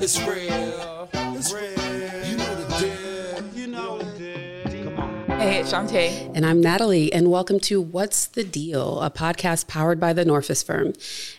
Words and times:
It's 0.00 0.20
real. 0.20 1.08
It's 1.12 1.52
real. 1.52 2.24
You 2.24 2.36
know 2.36 2.54
the 2.54 2.78
deal. 2.78 3.52
You 3.52 3.66
know 3.66 3.98
the 3.98 4.68
deal. 4.70 4.84
Come 4.84 5.00
on. 5.00 5.40
Hey, 5.40 5.58
it's 5.58 5.72
Shanté. 5.72 6.30
And 6.36 6.46
I'm 6.46 6.60
Natalie, 6.60 7.12
and 7.12 7.32
welcome 7.32 7.58
to 7.60 7.80
What's 7.80 8.26
the 8.26 8.44
Deal, 8.44 9.00
a 9.00 9.10
podcast 9.10 9.66
powered 9.66 9.98
by 9.98 10.12
the 10.12 10.24
Norfus 10.24 10.64
Firm. 10.64 10.92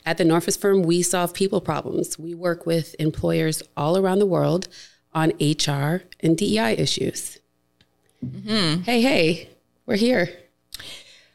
At 0.05 0.17
the 0.17 0.25
Norfus 0.25 0.59
Firm, 0.59 0.83
we 0.83 1.01
solve 1.01 1.33
people 1.33 1.61
problems. 1.61 2.19
We 2.19 2.35
work 2.35 2.65
with 2.65 2.97
employers 2.99 3.63
all 3.77 3.97
around 3.97 4.19
the 4.19 4.25
world 4.25 4.67
on 5.13 5.29
HR 5.39 6.03
and 6.19 6.37
DEI 6.37 6.73
issues. 6.73 7.39
Mm-hmm. 8.25 8.81
Hey, 8.81 9.01
hey, 9.01 9.49
we're 9.85 9.95
here. 9.95 10.37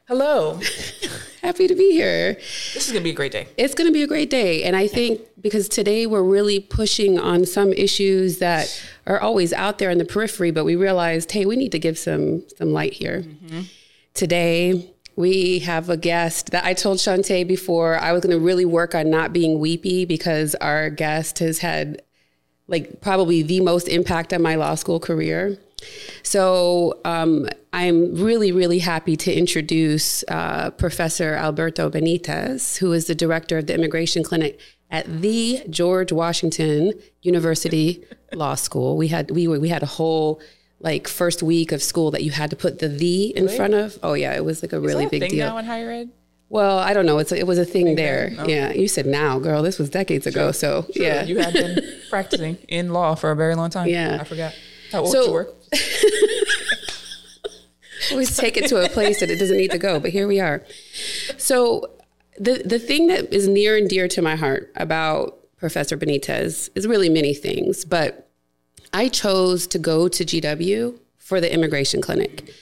Hello. 0.06 0.60
Happy 1.44 1.68
to 1.68 1.74
be 1.74 1.92
here. 1.92 2.36
This 2.72 2.86
is 2.86 2.92
going 2.92 3.02
to 3.02 3.04
be 3.04 3.10
a 3.10 3.14
great 3.14 3.30
day. 3.30 3.46
It's 3.58 3.74
going 3.74 3.86
to 3.86 3.92
be 3.92 4.02
a 4.02 4.06
great 4.06 4.30
day. 4.30 4.64
And 4.64 4.74
I 4.74 4.86
think 4.86 5.20
because 5.42 5.68
today 5.68 6.06
we're 6.06 6.22
really 6.22 6.58
pushing 6.58 7.18
on 7.18 7.44
some 7.44 7.70
issues 7.74 8.38
that 8.38 8.82
are 9.06 9.20
always 9.20 9.52
out 9.52 9.76
there 9.76 9.90
in 9.90 9.98
the 9.98 10.06
periphery, 10.06 10.52
but 10.52 10.64
we 10.64 10.74
realized, 10.74 11.30
hey, 11.30 11.44
we 11.44 11.56
need 11.56 11.70
to 11.72 11.78
give 11.78 11.98
some 11.98 12.44
some 12.56 12.72
light 12.72 12.94
here. 12.94 13.24
Mm-hmm. 13.24 13.60
Today, 14.14 14.90
we 15.16 15.58
have 15.58 15.90
a 15.90 15.98
guest 15.98 16.50
that 16.52 16.64
I 16.64 16.72
told 16.72 16.96
Shanté 16.96 17.46
before 17.46 17.98
I 17.98 18.12
was 18.12 18.22
going 18.22 18.32
to 18.32 18.42
really 18.42 18.64
work 18.64 18.94
on 18.94 19.10
not 19.10 19.34
being 19.34 19.58
weepy 19.58 20.06
because 20.06 20.54
our 20.62 20.88
guest 20.88 21.40
has 21.40 21.58
had 21.58 22.00
like 22.66 23.00
probably 23.00 23.42
the 23.42 23.60
most 23.60 23.88
impact 23.88 24.32
on 24.32 24.42
my 24.42 24.54
law 24.54 24.74
school 24.74 24.98
career. 25.00 25.58
So 26.22 27.00
um, 27.04 27.46
I'm 27.72 28.14
really, 28.14 28.52
really 28.52 28.78
happy 28.78 29.16
to 29.16 29.32
introduce 29.32 30.24
uh, 30.28 30.70
Professor 30.70 31.34
Alberto 31.34 31.90
Benitez, 31.90 32.78
who 32.78 32.92
is 32.92 33.06
the 33.06 33.14
director 33.14 33.58
of 33.58 33.66
the 33.66 33.74
Immigration 33.74 34.22
Clinic 34.22 34.58
at 34.90 35.20
the 35.20 35.62
George 35.68 36.12
Washington 36.12 36.92
University 37.22 38.04
Law 38.32 38.54
School. 38.54 38.96
We 38.96 39.08
had 39.08 39.30
we 39.30 39.46
were, 39.46 39.60
we 39.60 39.68
had 39.68 39.82
a 39.82 39.86
whole 39.86 40.40
like 40.80 41.08
first 41.08 41.42
week 41.42 41.72
of 41.72 41.82
school 41.82 42.10
that 42.12 42.22
you 42.22 42.30
had 42.30 42.50
to 42.50 42.56
put 42.56 42.78
the 42.78 42.88
"the" 42.88 43.36
in 43.36 43.48
front 43.48 43.74
of. 43.74 43.98
Oh 44.02 44.14
yeah, 44.14 44.34
it 44.34 44.44
was 44.44 44.62
like 44.62 44.72
a 44.72 44.80
really 44.80 45.04
Is 45.04 45.08
a 45.08 45.10
big 45.10 45.22
thing 45.22 45.30
deal. 45.30 45.48
now 45.48 45.58
in 45.58 45.64
higher 45.64 45.90
ed? 45.90 46.10
Well, 46.50 46.78
I 46.78 46.92
don't 46.92 47.06
know. 47.06 47.18
It's 47.18 47.32
it 47.32 47.46
was 47.46 47.58
a 47.58 47.64
thing 47.64 47.96
there. 47.96 48.30
Oh. 48.38 48.46
Yeah, 48.46 48.72
you 48.72 48.86
said 48.86 49.06
now, 49.06 49.38
girl. 49.38 49.62
This 49.62 49.78
was 49.78 49.90
decades 49.90 50.26
ago. 50.26 50.52
So 50.52 50.86
yeah, 50.94 51.24
You 51.24 51.38
had 51.38 51.52
been 51.52 51.80
practicing 52.10 52.56
in 52.68 52.92
law 52.92 53.14
for 53.14 53.30
a 53.30 53.36
very 53.36 53.54
long 53.54 53.70
time. 53.70 53.88
Yeah. 53.88 54.18
I 54.20 54.24
forgot. 54.24 54.54
How 54.92 55.00
old 55.00 55.10
So- 55.12 55.26
you 55.26 55.32
were? 55.32 55.48
always 58.10 58.36
take 58.36 58.56
it 58.56 58.68
to 58.68 58.84
a 58.84 58.88
place 58.88 59.20
that 59.20 59.30
it 59.30 59.38
doesn't 59.38 59.56
need 59.56 59.70
to 59.70 59.78
go. 59.78 59.98
But 59.98 60.10
here 60.10 60.26
we 60.28 60.40
are. 60.40 60.62
So 61.38 61.90
the 62.38 62.62
the 62.64 62.78
thing 62.78 63.06
that 63.08 63.32
is 63.32 63.48
near 63.48 63.76
and 63.76 63.88
dear 63.88 64.08
to 64.08 64.22
my 64.22 64.36
heart 64.36 64.70
about 64.76 65.38
Professor 65.56 65.96
Benitez 65.96 66.68
is 66.74 66.86
really 66.86 67.08
many 67.08 67.32
things, 67.34 67.84
but 67.84 68.28
I 68.92 69.08
chose 69.08 69.66
to 69.68 69.78
go 69.78 70.08
to 70.08 70.24
GW 70.24 70.98
for 71.18 71.40
the 71.40 71.52
immigration 71.52 72.00
clinic. 72.02 72.52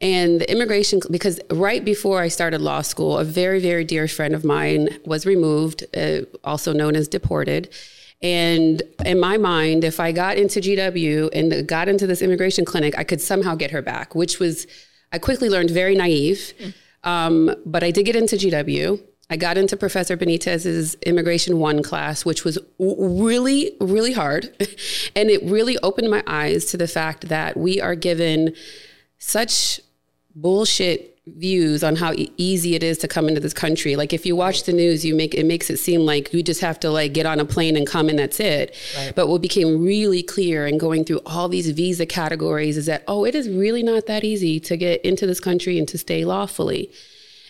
And 0.00 0.40
the 0.40 0.50
immigration, 0.50 1.00
because 1.10 1.40
right 1.50 1.84
before 1.84 2.20
I 2.20 2.28
started 2.28 2.62
law 2.62 2.80
school, 2.80 3.18
a 3.18 3.24
very, 3.24 3.60
very 3.60 3.84
dear 3.84 4.08
friend 4.08 4.34
of 4.34 4.44
mine 4.44 4.88
was 5.04 5.26
removed, 5.26 5.84
uh, 5.94 6.22
also 6.42 6.72
known 6.72 6.96
as 6.96 7.06
deported. 7.06 7.68
And 8.22 8.82
in 9.04 9.20
my 9.20 9.36
mind, 9.36 9.84
if 9.84 10.00
I 10.00 10.12
got 10.12 10.38
into 10.38 10.60
GW 10.60 11.30
and 11.34 11.66
got 11.66 11.88
into 11.88 12.06
this 12.06 12.22
immigration 12.22 12.64
clinic, 12.64 12.98
I 12.98 13.04
could 13.04 13.20
somehow 13.20 13.54
get 13.54 13.70
her 13.70 13.82
back, 13.82 14.14
which 14.14 14.38
was, 14.38 14.66
I 15.12 15.18
quickly 15.18 15.48
learned 15.48 15.70
very 15.70 15.94
naive. 15.94 16.52
Um, 17.04 17.54
but 17.64 17.82
I 17.82 17.90
did 17.90 18.04
get 18.04 18.16
into 18.16 18.36
GW. 18.36 19.00
I 19.30 19.36
got 19.36 19.56
into 19.56 19.76
Professor 19.76 20.16
Benitez's 20.16 20.96
Immigration 21.06 21.58
One 21.58 21.82
class, 21.82 22.24
which 22.24 22.44
was 22.44 22.58
w- 22.78 23.22
really, 23.22 23.76
really 23.80 24.12
hard. 24.12 24.46
and 25.16 25.30
it 25.30 25.42
really 25.44 25.78
opened 25.78 26.10
my 26.10 26.22
eyes 26.26 26.64
to 26.66 26.76
the 26.76 26.88
fact 26.88 27.28
that 27.28 27.56
we 27.56 27.80
are 27.80 27.94
given 27.94 28.54
such 29.18 29.80
bullshit 30.34 31.18
views 31.26 31.84
on 31.84 31.96
how 31.96 32.12
e- 32.12 32.32
easy 32.36 32.74
it 32.74 32.82
is 32.82 32.98
to 32.98 33.08
come 33.08 33.28
into 33.28 33.40
this 33.40 33.52
country. 33.52 33.96
Like 33.96 34.12
if 34.12 34.24
you 34.26 34.34
watch 34.34 34.64
the 34.64 34.72
news, 34.72 35.04
you 35.04 35.14
make 35.14 35.34
it 35.34 35.44
makes 35.44 35.70
it 35.70 35.78
seem 35.78 36.00
like 36.00 36.32
you 36.32 36.42
just 36.42 36.60
have 36.60 36.80
to 36.80 36.90
like 36.90 37.12
get 37.12 37.26
on 37.26 37.40
a 37.40 37.44
plane 37.44 37.76
and 37.76 37.86
come 37.86 38.08
and 38.08 38.18
that's 38.18 38.40
it. 38.40 38.74
But 39.14 39.28
what 39.28 39.42
became 39.42 39.84
really 39.84 40.22
clear 40.22 40.66
in 40.66 40.78
going 40.78 41.04
through 41.04 41.20
all 41.26 41.48
these 41.48 41.70
visa 41.70 42.06
categories 42.06 42.76
is 42.76 42.86
that 42.86 43.04
oh, 43.06 43.24
it 43.24 43.34
is 43.34 43.48
really 43.48 43.82
not 43.82 44.06
that 44.06 44.24
easy 44.24 44.60
to 44.60 44.76
get 44.76 45.00
into 45.02 45.26
this 45.26 45.40
country 45.40 45.78
and 45.78 45.86
to 45.88 45.98
stay 45.98 46.24
lawfully. 46.24 46.90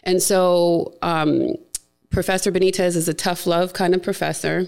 And 0.03 0.23
so 0.23 0.97
um, 1.03 1.55
Professor 2.11 2.51
Benitez 2.51 2.97
is 2.97 3.09
a 3.09 3.15
tough 3.15 3.47
love 3.47 3.73
kind 3.73 3.95
of 3.95 4.03
professor, 4.03 4.67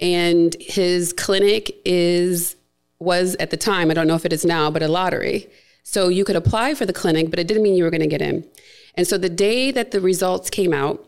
and 0.00 0.56
his 0.60 1.12
clinic 1.12 1.72
is 1.84 2.56
was 2.98 3.34
at 3.36 3.50
the 3.50 3.56
time 3.56 3.90
I 3.90 3.94
don't 3.94 4.06
know 4.06 4.14
if 4.14 4.26
it 4.26 4.32
is 4.32 4.44
now, 4.44 4.70
but 4.70 4.82
a 4.82 4.88
lottery. 4.88 5.48
So 5.90 6.06
you 6.06 6.24
could 6.24 6.36
apply 6.36 6.74
for 6.74 6.86
the 6.86 6.92
clinic, 6.92 7.30
but 7.30 7.40
it 7.40 7.48
didn't 7.48 7.64
mean 7.64 7.74
you 7.74 7.82
were 7.82 7.90
going 7.90 8.00
to 8.00 8.06
get 8.06 8.22
in. 8.22 8.46
And 8.94 9.08
so 9.08 9.18
the 9.18 9.28
day 9.28 9.72
that 9.72 9.90
the 9.90 10.00
results 10.00 10.48
came 10.48 10.72
out, 10.72 11.04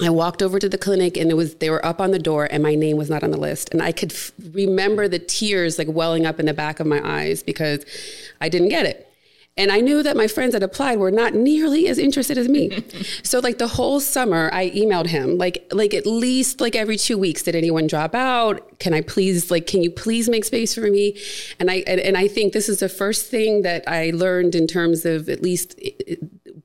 I 0.00 0.10
walked 0.10 0.42
over 0.42 0.60
to 0.60 0.68
the 0.68 0.78
clinic 0.78 1.16
and 1.16 1.28
it 1.28 1.34
was 1.34 1.56
they 1.56 1.70
were 1.70 1.84
up 1.84 2.00
on 2.00 2.12
the 2.12 2.20
door 2.20 2.46
and 2.48 2.62
my 2.62 2.76
name 2.76 2.96
was 2.96 3.10
not 3.10 3.24
on 3.24 3.32
the 3.32 3.36
list 3.36 3.70
and 3.72 3.82
I 3.82 3.90
could 3.90 4.12
f- 4.12 4.30
remember 4.52 5.08
the 5.08 5.18
tears 5.18 5.76
like 5.76 5.88
welling 5.88 6.24
up 6.24 6.38
in 6.38 6.46
the 6.46 6.54
back 6.54 6.78
of 6.78 6.86
my 6.86 7.00
eyes 7.04 7.42
because 7.42 7.84
I 8.40 8.48
didn't 8.48 8.68
get 8.68 8.86
it. 8.86 9.11
And 9.56 9.70
I 9.70 9.80
knew 9.80 10.02
that 10.02 10.16
my 10.16 10.28
friends 10.28 10.52
that 10.52 10.62
applied 10.62 10.98
were 10.98 11.10
not 11.10 11.34
nearly 11.34 11.86
as 11.86 11.98
interested 11.98 12.38
as 12.38 12.48
me. 12.48 12.82
so 13.22 13.38
like 13.38 13.58
the 13.58 13.66
whole 13.66 14.00
summer 14.00 14.48
I 14.52 14.70
emailed 14.70 15.08
him 15.08 15.36
like 15.36 15.66
like 15.72 15.92
at 15.92 16.06
least 16.06 16.60
like 16.60 16.74
every 16.74 16.96
2 16.96 17.18
weeks 17.18 17.42
did 17.42 17.54
anyone 17.54 17.86
drop 17.86 18.14
out? 18.14 18.78
Can 18.78 18.94
I 18.94 19.02
please 19.02 19.50
like 19.50 19.66
can 19.66 19.82
you 19.82 19.90
please 19.90 20.28
make 20.28 20.44
space 20.44 20.74
for 20.74 20.90
me? 20.90 21.18
And 21.60 21.70
I 21.70 21.84
and, 21.86 22.00
and 22.00 22.16
I 22.16 22.28
think 22.28 22.54
this 22.54 22.68
is 22.68 22.80
the 22.80 22.88
first 22.88 23.30
thing 23.30 23.62
that 23.62 23.84
I 23.86 24.10
learned 24.10 24.54
in 24.54 24.66
terms 24.66 25.04
of 25.04 25.28
at 25.28 25.42
least 25.42 25.78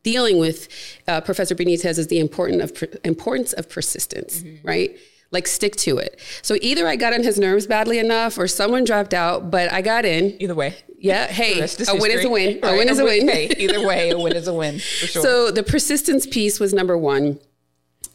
dealing 0.03 0.38
with 0.38 0.70
uh, 1.08 1.20
Professor 1.22 1.56
Benitez 1.56 1.97
is 1.97 2.08
the 2.08 2.20
important 2.20 2.62
of 2.62 2.72
importance 3.03 3.52
of 3.53 3.70
persistence, 3.70 4.44
right? 4.64 4.97
Like 5.32 5.48
stick 5.48 5.76
to 5.78 5.98
it. 5.98 6.20
So 6.42 6.56
either 6.62 6.88
I 6.88 6.96
got 6.96 7.14
on 7.14 7.24
his 7.24 7.38
nerves 7.38 7.68
badly 7.68 8.00
enough, 8.00 8.38
or 8.38 8.48
someone 8.48 8.86
dropped 8.86 9.14
out, 9.14 9.52
but 9.52 9.72
I 9.72 9.82
got 9.82 10.06
in. 10.06 10.42
Either 10.42 10.56
way. 10.56 10.76
Yeah, 11.00 11.28
hey, 11.28 11.54
a 11.54 11.56
win 11.60 11.64
is 11.66 11.80
a 11.80 11.94
history. 11.96 12.26
win. 12.28 12.60
A 12.64 12.72
win 12.76 12.90
is 12.90 13.00
a 13.00 13.04
win. 13.04 13.28
Hey, 13.28 13.52
either 13.58 13.86
way, 13.86 14.10
a 14.10 14.18
win 14.18 14.36
is 14.36 14.48
a 14.48 14.54
win 14.54 14.80
for 14.80 14.82
sure. 15.08 15.22
So 15.22 15.52
the 15.52 15.62
persistence 15.64 16.26
piece 16.26 16.60
was 16.60 16.74
number 16.74 16.98
one. 16.98 17.40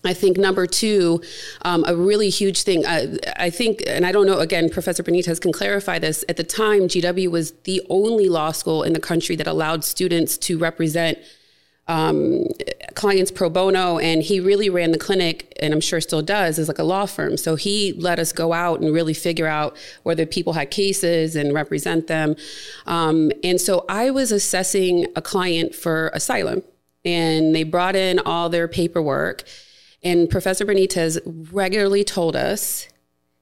I 0.04 0.14
think 0.14 0.36
number 0.36 0.66
two, 0.66 1.22
um, 1.64 1.84
a 1.86 1.94
really 1.94 2.28
huge 2.28 2.64
thing. 2.64 2.84
Uh, 2.84 3.18
I 3.36 3.50
think, 3.50 3.84
and 3.86 4.04
I 4.04 4.10
don't 4.10 4.26
know. 4.26 4.40
Again, 4.40 4.68
Professor 4.68 5.02
Benitez 5.04 5.40
can 5.40 5.52
clarify 5.52 6.00
this. 6.00 6.24
At 6.28 6.36
the 6.36 6.42
time, 6.42 6.82
GW 6.82 7.30
was 7.30 7.52
the 7.64 7.80
only 7.88 8.28
law 8.28 8.50
school 8.50 8.82
in 8.82 8.94
the 8.94 9.00
country 9.00 9.36
that 9.36 9.46
allowed 9.46 9.84
students 9.84 10.36
to 10.38 10.58
represent 10.58 11.18
um, 11.92 12.46
clients 12.94 13.30
pro 13.30 13.50
bono, 13.50 13.98
and 13.98 14.22
he 14.22 14.40
really 14.40 14.70
ran 14.70 14.92
the 14.92 14.98
clinic, 14.98 15.54
and 15.60 15.74
I'm 15.74 15.80
sure 15.80 16.00
still 16.00 16.22
does, 16.22 16.58
is 16.58 16.66
like 16.66 16.78
a 16.78 16.84
law 16.84 17.04
firm. 17.04 17.36
So 17.36 17.54
he 17.54 17.92
let 17.98 18.18
us 18.18 18.32
go 18.32 18.54
out 18.54 18.80
and 18.80 18.94
really 18.94 19.12
figure 19.12 19.46
out 19.46 19.76
whether 20.02 20.24
people 20.24 20.54
had 20.54 20.70
cases 20.70 21.36
and 21.36 21.52
represent 21.52 22.06
them. 22.06 22.34
Um, 22.86 23.30
and 23.44 23.60
so 23.60 23.84
I 23.90 24.10
was 24.10 24.32
assessing 24.32 25.06
a 25.16 25.22
client 25.22 25.74
for 25.74 26.10
asylum, 26.14 26.62
and 27.04 27.54
they 27.54 27.62
brought 27.62 27.94
in 27.94 28.18
all 28.20 28.48
their 28.48 28.68
paperwork, 28.68 29.44
and 30.02 30.30
Professor 30.30 30.64
Benitez 30.64 31.18
regularly 31.52 32.04
told 32.04 32.36
us, 32.36 32.88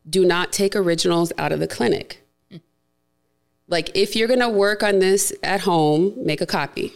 "Do 0.08 0.24
not 0.24 0.52
take 0.52 0.74
originals 0.74 1.32
out 1.38 1.52
of 1.52 1.60
the 1.60 1.68
clinic." 1.68 2.26
Like 3.68 3.92
if 3.94 4.16
you're 4.16 4.26
going 4.26 4.40
to 4.40 4.48
work 4.48 4.82
on 4.82 4.98
this 4.98 5.32
at 5.44 5.60
home, 5.60 6.14
make 6.16 6.40
a 6.40 6.46
copy 6.46 6.94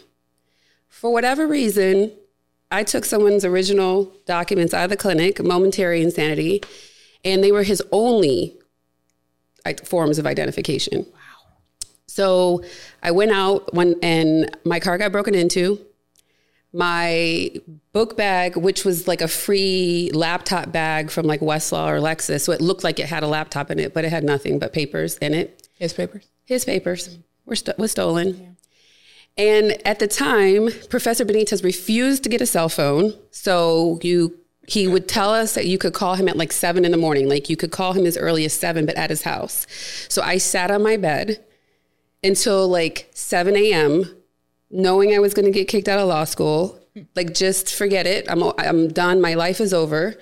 for 0.94 1.12
whatever 1.12 1.46
reason, 1.46 2.12
I 2.70 2.84
took 2.84 3.04
someone's 3.04 3.44
original 3.44 4.12
documents 4.26 4.72
out 4.72 4.84
of 4.84 4.90
the 4.90 4.96
clinic, 4.96 5.42
momentary 5.42 6.00
insanity, 6.02 6.62
and 7.24 7.42
they 7.42 7.50
were 7.52 7.64
his 7.64 7.82
only 7.90 8.56
forms 9.84 10.18
of 10.18 10.26
identification. 10.26 11.04
Wow. 11.12 11.18
So 12.06 12.64
I 13.02 13.10
went 13.10 13.32
out 13.32 13.74
one, 13.74 13.96
and 14.02 14.56
my 14.64 14.78
car 14.78 14.96
got 14.98 15.10
broken 15.10 15.34
into. 15.34 15.80
My 16.72 17.50
book 17.92 18.16
bag, 18.16 18.56
which 18.56 18.84
was 18.84 19.06
like 19.08 19.20
a 19.20 19.28
free 19.28 20.10
laptop 20.14 20.72
bag 20.72 21.10
from 21.10 21.26
like 21.26 21.40
Westlaw 21.40 21.86
or 21.88 21.98
Lexis, 22.00 22.40
so 22.42 22.52
it 22.52 22.60
looked 22.60 22.84
like 22.84 22.98
it 22.98 23.06
had 23.06 23.22
a 23.22 23.28
laptop 23.28 23.70
in 23.70 23.78
it, 23.78 23.94
but 23.94 24.04
it 24.04 24.10
had 24.10 24.24
nothing 24.24 24.58
but 24.58 24.72
papers 24.72 25.16
in 25.18 25.34
it 25.34 25.68
His 25.78 25.92
papers. 25.92 26.26
his 26.44 26.64
papers 26.64 27.18
were 27.46 27.56
sto- 27.56 27.74
was 27.78 27.90
stolen. 27.92 28.53
And 29.36 29.76
at 29.86 29.98
the 29.98 30.06
time, 30.06 30.68
Professor 30.90 31.24
Benitez 31.24 31.64
refused 31.64 32.22
to 32.22 32.28
get 32.28 32.40
a 32.40 32.46
cell 32.46 32.68
phone. 32.68 33.14
So 33.30 33.98
you 34.02 34.38
he 34.66 34.88
would 34.88 35.08
tell 35.08 35.30
us 35.30 35.54
that 35.54 35.66
you 35.66 35.76
could 35.76 35.92
call 35.92 36.14
him 36.14 36.28
at 36.28 36.36
like 36.36 36.52
seven 36.52 36.84
in 36.84 36.90
the 36.90 36.96
morning. 36.96 37.28
Like 37.28 37.50
you 37.50 37.56
could 37.56 37.70
call 37.70 37.92
him 37.92 38.06
as 38.06 38.16
early 38.16 38.44
as 38.44 38.52
seven, 38.52 38.86
but 38.86 38.96
at 38.96 39.10
his 39.10 39.22
house. 39.22 39.66
So 40.08 40.22
I 40.22 40.38
sat 40.38 40.70
on 40.70 40.82
my 40.82 40.96
bed 40.96 41.44
until 42.22 42.66
like 42.66 43.10
7 43.12 43.54
a.m., 43.54 44.16
knowing 44.70 45.14
I 45.14 45.18
was 45.18 45.34
going 45.34 45.44
to 45.44 45.52
get 45.52 45.68
kicked 45.68 45.88
out 45.88 46.00
of 46.00 46.08
law 46.08 46.24
school. 46.24 46.80
Like, 47.14 47.34
just 47.34 47.74
forget 47.74 48.06
it. 48.06 48.28
I'm, 48.30 48.42
I'm 48.58 48.88
done. 48.88 49.20
My 49.20 49.34
life 49.34 49.60
is 49.60 49.74
over. 49.74 50.14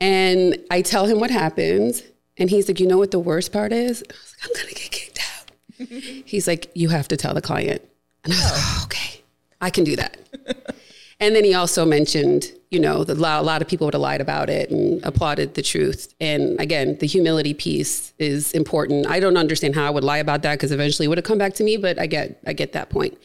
And 0.00 0.56
I 0.70 0.82
tell 0.82 1.06
him 1.06 1.18
what 1.18 1.30
happened. 1.30 2.02
And 2.36 2.50
he's 2.50 2.68
like, 2.68 2.78
you 2.78 2.86
know 2.86 2.98
what 2.98 3.10
the 3.10 3.18
worst 3.18 3.52
part 3.52 3.72
is? 3.72 4.02
I 4.08 4.12
was 4.12 4.34
like, 4.36 4.48
I'm 4.48 4.54
going 4.54 4.74
to 4.74 4.80
get 4.80 4.90
kicked 4.90 5.20
out. 5.20 6.22
he's 6.26 6.46
like, 6.46 6.70
you 6.74 6.90
have 6.90 7.08
to 7.08 7.16
tell 7.16 7.34
the 7.34 7.42
client. 7.42 7.82
And 8.24 8.32
I 8.32 8.36
was 8.36 8.44
like, 8.44 8.52
oh, 8.56 8.80
okay, 8.84 9.22
I 9.60 9.70
can 9.70 9.84
do 9.84 9.96
that. 9.96 10.18
and 11.20 11.36
then 11.36 11.44
he 11.44 11.54
also 11.54 11.84
mentioned, 11.84 12.52
you 12.70 12.80
know, 12.80 13.04
that 13.04 13.16
a 13.16 13.20
lot 13.20 13.62
of 13.62 13.68
people 13.68 13.86
would 13.86 13.94
have 13.94 14.00
lied 14.00 14.20
about 14.20 14.48
it 14.48 14.70
and 14.70 15.04
applauded 15.04 15.54
the 15.54 15.62
truth. 15.62 16.14
And 16.20 16.58
again, 16.60 16.98
the 16.98 17.06
humility 17.06 17.54
piece 17.54 18.14
is 18.18 18.52
important. 18.52 19.06
I 19.06 19.20
don't 19.20 19.36
understand 19.36 19.74
how 19.74 19.86
I 19.86 19.90
would 19.90 20.04
lie 20.04 20.18
about 20.18 20.42
that 20.42 20.54
because 20.54 20.72
eventually 20.72 21.06
it 21.06 21.08
would 21.08 21.18
have 21.18 21.24
come 21.24 21.38
back 21.38 21.54
to 21.54 21.64
me, 21.64 21.76
but 21.76 21.98
I 21.98 22.06
get, 22.06 22.40
I 22.46 22.52
get 22.52 22.72
that 22.72 22.90
point. 22.90 23.18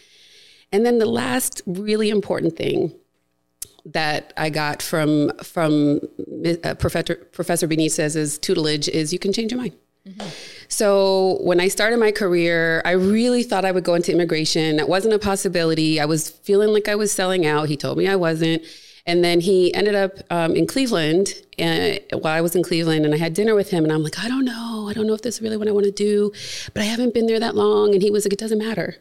And 0.71 0.85
then 0.85 0.99
the 0.99 1.05
last 1.05 1.61
really 1.65 2.09
important 2.09 2.55
thing 2.55 2.93
that 3.85 4.33
I 4.37 4.49
got 4.49 4.81
from 4.81 5.31
from 5.41 5.99
uh, 6.63 6.75
Professor 6.75 7.15
Professor 7.31 7.67
Benitez's 7.67 8.37
tutelage 8.37 8.87
is 8.87 9.11
you 9.13 9.19
can 9.19 9.33
change 9.33 9.51
your 9.51 9.61
mind. 9.61 9.73
Mm-hmm. 10.09 10.27
So 10.67 11.39
when 11.41 11.59
I 11.59 11.67
started 11.67 11.99
my 11.99 12.11
career, 12.11 12.81
I 12.85 12.91
really 12.91 13.43
thought 13.43 13.65
I 13.65 13.71
would 13.71 13.83
go 13.83 13.95
into 13.95 14.11
immigration. 14.11 14.77
That 14.77 14.89
wasn't 14.89 15.13
a 15.13 15.19
possibility. 15.19 15.99
I 15.99 16.05
was 16.05 16.29
feeling 16.29 16.69
like 16.69 16.87
I 16.87 16.95
was 16.95 17.11
selling 17.11 17.45
out. 17.45 17.69
He 17.69 17.77
told 17.77 17.97
me 17.97 18.07
I 18.07 18.15
wasn't. 18.15 18.63
And 19.05 19.23
then 19.23 19.39
he 19.39 19.73
ended 19.73 19.95
up 19.95 20.11
um, 20.29 20.55
in 20.55 20.67
Cleveland 20.67 21.33
and 21.57 21.99
while 22.11 22.33
I 22.33 22.41
was 22.41 22.55
in 22.55 22.63
Cleveland 22.63 23.05
and 23.05 23.13
I 23.13 23.17
had 23.17 23.33
dinner 23.33 23.55
with 23.55 23.71
him 23.71 23.83
and 23.83 23.91
I'm 23.91 24.03
like, 24.03 24.19
I 24.19 24.27
don't 24.27 24.45
know. 24.45 24.87
I 24.87 24.93
don't 24.93 25.07
know 25.07 25.13
if 25.13 25.21
this 25.21 25.35
is 25.35 25.41
really 25.41 25.57
what 25.57 25.67
I 25.67 25.71
want 25.71 25.85
to 25.85 25.91
do, 25.91 26.31
but 26.73 26.81
I 26.81 26.85
haven't 26.85 27.13
been 27.13 27.25
there 27.25 27.39
that 27.39 27.55
long. 27.55 27.93
And 27.93 28.03
he 28.03 28.11
was 28.11 28.25
like, 28.25 28.33
it 28.33 28.39
doesn't 28.39 28.59
matter 28.59 28.97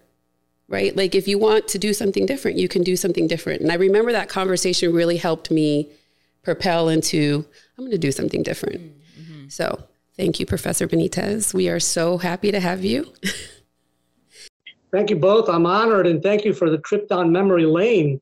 right? 0.68 0.94
Like 0.94 1.14
if 1.14 1.26
you 1.26 1.38
want 1.38 1.66
to 1.68 1.78
do 1.78 1.92
something 1.92 2.26
different, 2.26 2.58
you 2.58 2.68
can 2.68 2.82
do 2.82 2.94
something 2.94 3.26
different. 3.26 3.62
And 3.62 3.72
I 3.72 3.76
remember 3.76 4.12
that 4.12 4.28
conversation 4.28 4.92
really 4.92 5.16
helped 5.16 5.50
me 5.50 5.88
propel 6.42 6.88
into 6.88 7.44
I'm 7.76 7.84
going 7.84 7.90
to 7.90 7.98
do 7.98 8.12
something 8.12 8.42
different. 8.42 8.80
Mm-hmm. 9.18 9.48
So 9.48 9.82
thank 10.18 10.38
you, 10.40 10.44
Professor 10.44 10.86
Benitez. 10.86 11.54
We 11.54 11.70
are 11.70 11.80
so 11.80 12.18
happy 12.18 12.52
to 12.52 12.60
have 12.60 12.84
you. 12.84 13.10
thank 14.92 15.08
you 15.08 15.16
both. 15.16 15.48
I'm 15.48 15.64
honored 15.64 16.06
and 16.06 16.22
thank 16.22 16.44
you 16.44 16.52
for 16.52 16.68
the 16.68 16.78
trip 16.78 17.08
down 17.08 17.32
memory 17.32 17.64
lane. 17.64 18.20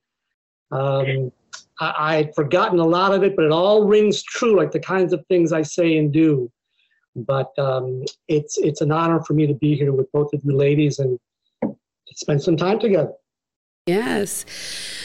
Um, 0.71 1.33
I, 1.81 2.17
I'd 2.17 2.35
forgotten 2.35 2.79
a 2.79 2.87
lot 2.87 3.13
of 3.13 3.25
it, 3.25 3.35
but 3.35 3.47
it 3.47 3.53
all 3.53 3.85
rings 3.85 4.23
true, 4.23 4.57
like 4.57 4.71
the 4.71 4.81
kinds 4.81 5.13
of 5.13 5.25
things 5.27 5.53
I 5.53 5.63
say 5.63 5.97
and 5.97 6.13
do. 6.13 6.53
But 7.17 7.59
um, 7.59 8.05
it's 8.29 8.59
it's 8.59 8.83
an 8.83 8.93
honor 8.93 9.23
for 9.23 9.33
me 9.33 9.47
to 9.47 9.55
be 9.55 9.75
here 9.75 9.93
with 9.93 10.13
both 10.13 10.33
of 10.35 10.41
you 10.45 10.55
ladies 10.55 10.99
and 10.99 11.19
spend 12.15 12.43
some 12.43 12.59
time 12.59 12.79
together. 12.79 13.13
Yes. 13.87 14.45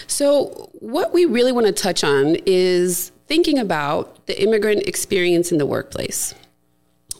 So, 0.07 0.69
what 0.73 1.13
we 1.13 1.25
really 1.25 1.51
want 1.51 1.67
to 1.67 1.73
touch 1.73 2.03
on 2.03 2.35
is 2.45 3.11
thinking 3.27 3.59
about 3.59 4.25
the 4.25 4.41
immigrant 4.41 4.87
experience 4.87 5.53
in 5.53 5.57
the 5.57 5.65
workplace. 5.65 6.33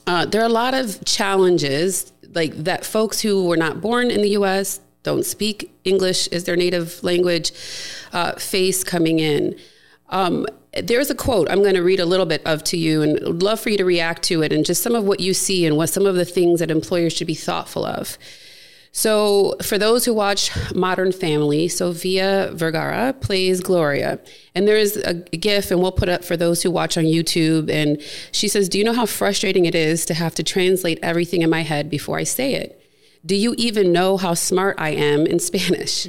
Uh, 0.06 0.26
there 0.26 0.40
are 0.40 0.46
a 0.46 0.48
lot 0.48 0.74
of 0.74 1.04
challenges, 1.04 2.12
like 2.34 2.54
that 2.64 2.84
folks 2.84 3.20
who 3.20 3.46
were 3.46 3.56
not 3.56 3.80
born 3.80 4.10
in 4.10 4.22
the 4.22 4.30
US, 4.30 4.80
don't 5.02 5.24
speak 5.24 5.72
English 5.84 6.28
as 6.28 6.44
their 6.44 6.56
native 6.56 7.02
language, 7.02 7.52
uh, 8.12 8.32
face 8.32 8.84
coming 8.84 9.18
in. 9.18 9.58
Um, 10.10 10.46
there's 10.80 11.10
a 11.10 11.14
quote 11.14 11.50
I'm 11.50 11.62
going 11.62 11.74
to 11.74 11.82
read 11.82 12.00
a 12.00 12.06
little 12.06 12.26
bit 12.26 12.42
of 12.46 12.64
to 12.64 12.76
you 12.76 13.02
and 13.02 13.18
would 13.26 13.42
love 13.42 13.60
for 13.60 13.70
you 13.70 13.76
to 13.78 13.84
react 13.84 14.22
to 14.24 14.42
it 14.42 14.52
and 14.52 14.64
just 14.64 14.82
some 14.82 14.94
of 14.94 15.04
what 15.04 15.20
you 15.20 15.34
see 15.34 15.66
and 15.66 15.76
what 15.76 15.90
some 15.90 16.06
of 16.06 16.14
the 16.14 16.24
things 16.24 16.60
that 16.60 16.70
employers 16.70 17.12
should 17.12 17.26
be 17.26 17.34
thoughtful 17.34 17.84
of. 17.84 18.16
So, 18.94 19.56
for 19.62 19.78
those 19.78 20.04
who 20.04 20.12
watch 20.12 20.50
Modern 20.74 21.12
Family, 21.12 21.66
Sofia 21.66 22.50
Vergara 22.52 23.14
plays 23.14 23.60
Gloria. 23.60 24.20
And 24.54 24.68
there's 24.68 24.98
a 24.98 25.14
GIF, 25.14 25.70
and 25.70 25.80
we'll 25.80 25.92
put 25.92 26.10
up 26.10 26.22
for 26.22 26.36
those 26.36 26.62
who 26.62 26.70
watch 26.70 26.98
on 26.98 27.04
YouTube. 27.04 27.70
And 27.70 28.02
she 28.32 28.48
says, 28.48 28.68
Do 28.68 28.78
you 28.78 28.84
know 28.84 28.92
how 28.92 29.06
frustrating 29.06 29.64
it 29.64 29.74
is 29.74 30.04
to 30.06 30.14
have 30.14 30.34
to 30.34 30.42
translate 30.42 30.98
everything 31.02 31.40
in 31.40 31.48
my 31.48 31.62
head 31.62 31.88
before 31.88 32.18
I 32.18 32.24
say 32.24 32.52
it? 32.52 32.78
Do 33.24 33.34
you 33.34 33.54
even 33.56 33.92
know 33.92 34.18
how 34.18 34.34
smart 34.34 34.76
I 34.78 34.90
am 34.90 35.26
in 35.26 35.38
Spanish? 35.38 36.06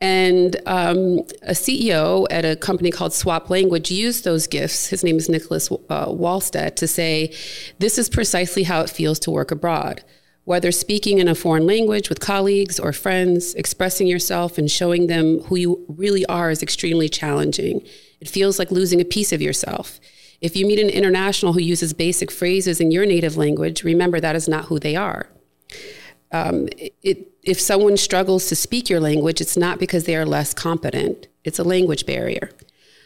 And 0.00 0.56
um, 0.66 1.20
a 1.42 1.54
CEO 1.54 2.26
at 2.30 2.44
a 2.44 2.54
company 2.54 2.92
called 2.92 3.12
Swap 3.12 3.50
Language 3.50 3.90
used 3.90 4.22
those 4.22 4.46
gifts. 4.46 4.86
His 4.86 5.02
name 5.02 5.16
is 5.16 5.28
Nicholas 5.28 5.70
uh, 5.90 6.06
to 6.06 6.86
say, 6.86 7.34
This 7.80 7.98
is 7.98 8.08
precisely 8.08 8.62
how 8.62 8.80
it 8.80 8.90
feels 8.90 9.18
to 9.20 9.32
work 9.32 9.50
abroad. 9.50 10.04
Whether 10.44 10.72
speaking 10.72 11.18
in 11.18 11.28
a 11.28 11.34
foreign 11.34 11.66
language 11.66 12.08
with 12.08 12.20
colleagues 12.20 12.80
or 12.80 12.92
friends, 12.92 13.54
expressing 13.54 14.08
yourself 14.08 14.58
and 14.58 14.70
showing 14.70 15.06
them 15.06 15.40
who 15.44 15.56
you 15.56 15.84
really 15.88 16.26
are 16.26 16.50
is 16.50 16.62
extremely 16.62 17.08
challenging. 17.08 17.86
It 18.20 18.28
feels 18.28 18.58
like 18.58 18.70
losing 18.70 19.00
a 19.00 19.04
piece 19.04 19.32
of 19.32 19.40
yourself. 19.40 20.00
If 20.40 20.56
you 20.56 20.66
meet 20.66 20.80
an 20.80 20.88
international 20.88 21.52
who 21.52 21.60
uses 21.60 21.92
basic 21.92 22.30
phrases 22.30 22.80
in 22.80 22.90
your 22.90 23.06
native 23.06 23.36
language, 23.36 23.84
remember 23.84 24.18
that 24.18 24.34
is 24.34 24.48
not 24.48 24.64
who 24.64 24.80
they 24.80 24.96
are. 24.96 25.28
Um, 26.32 26.68
it, 27.02 27.32
if 27.42 27.60
someone 27.60 27.96
struggles 27.96 28.48
to 28.48 28.56
speak 28.56 28.88
your 28.88 29.00
language, 29.00 29.40
it's 29.40 29.56
not 29.56 29.78
because 29.78 30.04
they 30.04 30.16
are 30.16 30.26
less 30.26 30.52
competent, 30.54 31.28
it's 31.44 31.58
a 31.58 31.64
language 31.64 32.06
barrier. 32.06 32.50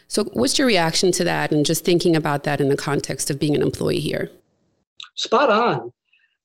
So, 0.07 0.23
what's 0.33 0.57
your 0.57 0.67
reaction 0.67 1.11
to 1.13 1.23
that 1.25 1.51
and 1.51 1.65
just 1.65 1.83
thinking 1.83 2.15
about 2.15 2.43
that 2.43 2.61
in 2.61 2.69
the 2.69 2.77
context 2.77 3.29
of 3.29 3.39
being 3.39 3.55
an 3.55 3.61
employee 3.61 3.99
here? 3.99 4.31
Spot 5.15 5.49
on. 5.49 5.91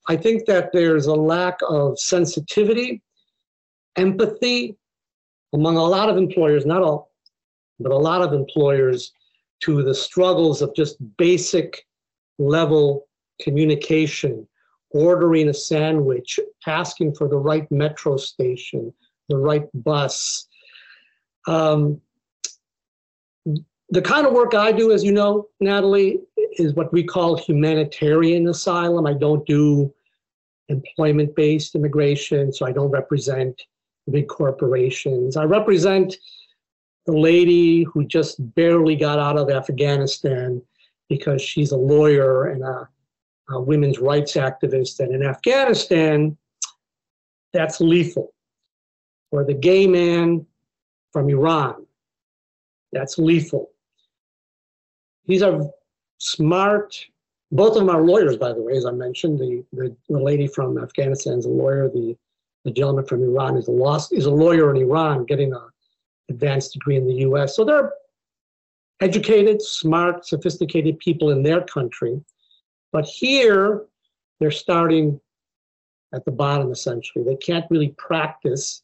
I 0.08 0.16
think 0.16 0.46
that 0.46 0.72
there's 0.72 1.06
a 1.06 1.14
lack 1.14 1.58
of 1.68 1.98
sensitivity, 1.98 3.02
empathy 3.96 4.76
among 5.52 5.76
a 5.76 5.84
lot 5.84 6.08
of 6.08 6.16
employers, 6.16 6.66
not 6.66 6.82
all, 6.82 7.12
but 7.78 7.92
a 7.92 7.96
lot 7.96 8.22
of 8.22 8.32
employers 8.32 9.12
to 9.60 9.82
the 9.82 9.94
struggles 9.94 10.62
of 10.62 10.74
just 10.74 10.96
basic 11.16 11.86
level 12.38 13.06
communication, 13.40 14.46
ordering 14.90 15.48
a 15.48 15.54
sandwich, 15.54 16.40
asking 16.66 17.14
for 17.14 17.28
the 17.28 17.36
right 17.36 17.70
metro 17.70 18.16
station, 18.16 18.92
the 19.28 19.36
right 19.36 19.66
bus. 19.74 20.46
Um, 21.46 22.00
the 23.90 24.02
kind 24.02 24.26
of 24.26 24.32
work 24.32 24.54
I 24.54 24.72
do, 24.72 24.90
as 24.90 25.04
you 25.04 25.12
know, 25.12 25.48
Natalie, 25.60 26.20
is 26.58 26.74
what 26.74 26.92
we 26.92 27.02
call 27.04 27.36
humanitarian 27.36 28.48
asylum. 28.48 29.06
I 29.06 29.14
don't 29.14 29.46
do 29.46 29.92
employment 30.68 31.34
based 31.34 31.74
immigration, 31.74 32.52
so 32.52 32.66
I 32.66 32.72
don't 32.72 32.90
represent 32.90 33.62
big 34.10 34.28
corporations. 34.28 35.36
I 35.36 35.44
represent 35.44 36.16
the 37.06 37.12
lady 37.12 37.84
who 37.84 38.04
just 38.04 38.36
barely 38.54 38.96
got 38.96 39.18
out 39.18 39.38
of 39.38 39.50
Afghanistan 39.50 40.62
because 41.08 41.42
she's 41.42 41.72
a 41.72 41.76
lawyer 41.76 42.46
and 42.46 42.62
a, 42.62 42.88
a 43.50 43.60
women's 43.60 43.98
rights 43.98 44.34
activist. 44.34 45.00
And 45.00 45.14
in 45.14 45.22
Afghanistan, 45.22 46.36
that's 47.52 47.80
lethal. 47.80 48.32
Or 49.30 49.44
the 49.44 49.54
gay 49.54 49.86
man 49.86 50.46
from 51.12 51.28
Iran, 51.28 51.86
that's 52.92 53.18
lethal. 53.18 53.70
These 55.26 55.42
are 55.42 55.70
smart, 56.22 57.04
both 57.50 57.76
of 57.76 57.84
them 57.84 57.90
are 57.90 58.02
lawyers, 58.02 58.36
by 58.36 58.52
the 58.52 58.62
way, 58.62 58.76
as 58.76 58.86
I 58.86 58.92
mentioned. 58.92 59.38
The, 59.38 59.64
the, 59.72 59.94
the 60.08 60.20
lady 60.20 60.46
from 60.46 60.78
Afghanistan 60.78 61.38
is 61.38 61.46
a 61.46 61.50
lawyer. 61.50 61.88
The, 61.88 62.16
the 62.64 62.70
gentleman 62.70 63.04
from 63.04 63.22
Iran 63.22 63.56
is 63.56 63.66
a, 63.66 63.72
law, 63.72 63.98
is 64.12 64.26
a 64.26 64.30
lawyer 64.30 64.70
in 64.70 64.80
Iran 64.80 65.24
getting 65.24 65.52
an 65.52 65.60
advanced 66.30 66.74
degree 66.74 66.96
in 66.96 67.06
the 67.06 67.26
US. 67.26 67.56
So 67.56 67.64
they're 67.64 67.92
educated, 69.00 69.60
smart, 69.60 70.24
sophisticated 70.24 70.98
people 71.00 71.30
in 71.30 71.42
their 71.42 71.60
country. 71.60 72.20
But 72.92 73.04
here, 73.04 73.84
they're 74.38 74.52
starting 74.52 75.20
at 76.14 76.24
the 76.24 76.30
bottom, 76.30 76.70
essentially. 76.70 77.24
They 77.24 77.36
can't 77.36 77.66
really 77.68 77.94
practice 77.98 78.82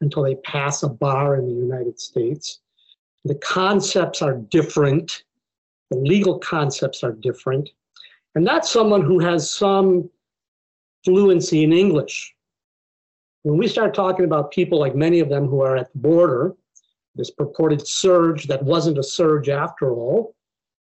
until 0.00 0.22
they 0.22 0.36
pass 0.36 0.82
a 0.82 0.88
bar 0.88 1.36
in 1.36 1.46
the 1.46 1.54
United 1.54 2.00
States. 2.00 2.60
The 3.24 3.34
concepts 3.34 4.22
are 4.22 4.34
different 4.34 5.24
the 5.90 5.98
legal 5.98 6.38
concepts 6.38 7.02
are 7.02 7.12
different. 7.12 7.70
And 8.34 8.46
that's 8.46 8.70
someone 8.70 9.02
who 9.02 9.18
has 9.20 9.50
some 9.50 10.10
fluency 11.04 11.64
in 11.64 11.72
English. 11.72 12.34
When 13.42 13.58
we 13.58 13.68
start 13.68 13.94
talking 13.94 14.24
about 14.24 14.50
people 14.50 14.78
like 14.78 14.94
many 14.94 15.20
of 15.20 15.28
them 15.28 15.46
who 15.46 15.62
are 15.62 15.76
at 15.76 15.92
the 15.92 15.98
border, 15.98 16.54
this 17.14 17.30
purported 17.30 17.86
surge 17.86 18.46
that 18.46 18.62
wasn't 18.62 18.98
a 18.98 19.02
surge 19.02 19.48
after 19.48 19.92
all, 19.92 20.34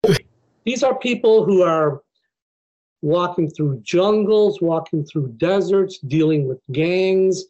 these 0.64 0.82
are 0.82 0.98
people 0.98 1.44
who 1.44 1.62
are 1.62 2.02
walking 3.02 3.50
through 3.50 3.80
jungles, 3.82 4.62
walking 4.62 5.04
through 5.04 5.28
deserts, 5.36 5.98
dealing 5.98 6.48
with 6.48 6.58
gangs, 6.72 7.44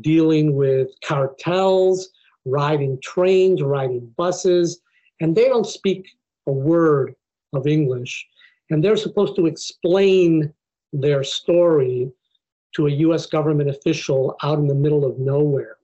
dealing 0.00 0.56
with 0.56 0.88
cartels, 1.04 2.08
riding 2.46 2.98
trains, 3.02 3.62
riding 3.62 4.10
buses, 4.16 4.80
and 5.20 5.36
they 5.36 5.48
don't 5.48 5.66
speak 5.66 6.08
a 6.46 6.52
word 6.52 7.14
of 7.52 7.66
English. 7.66 8.26
And 8.70 8.82
they're 8.82 8.96
supposed 8.96 9.36
to 9.36 9.46
explain 9.46 10.52
their 10.92 11.22
story 11.22 12.10
to 12.74 12.86
a 12.86 12.90
US 12.90 13.26
government 13.26 13.70
official 13.70 14.36
out 14.42 14.58
in 14.58 14.66
the 14.66 14.74
middle 14.74 15.04
of 15.04 15.18
nowhere. 15.18 15.76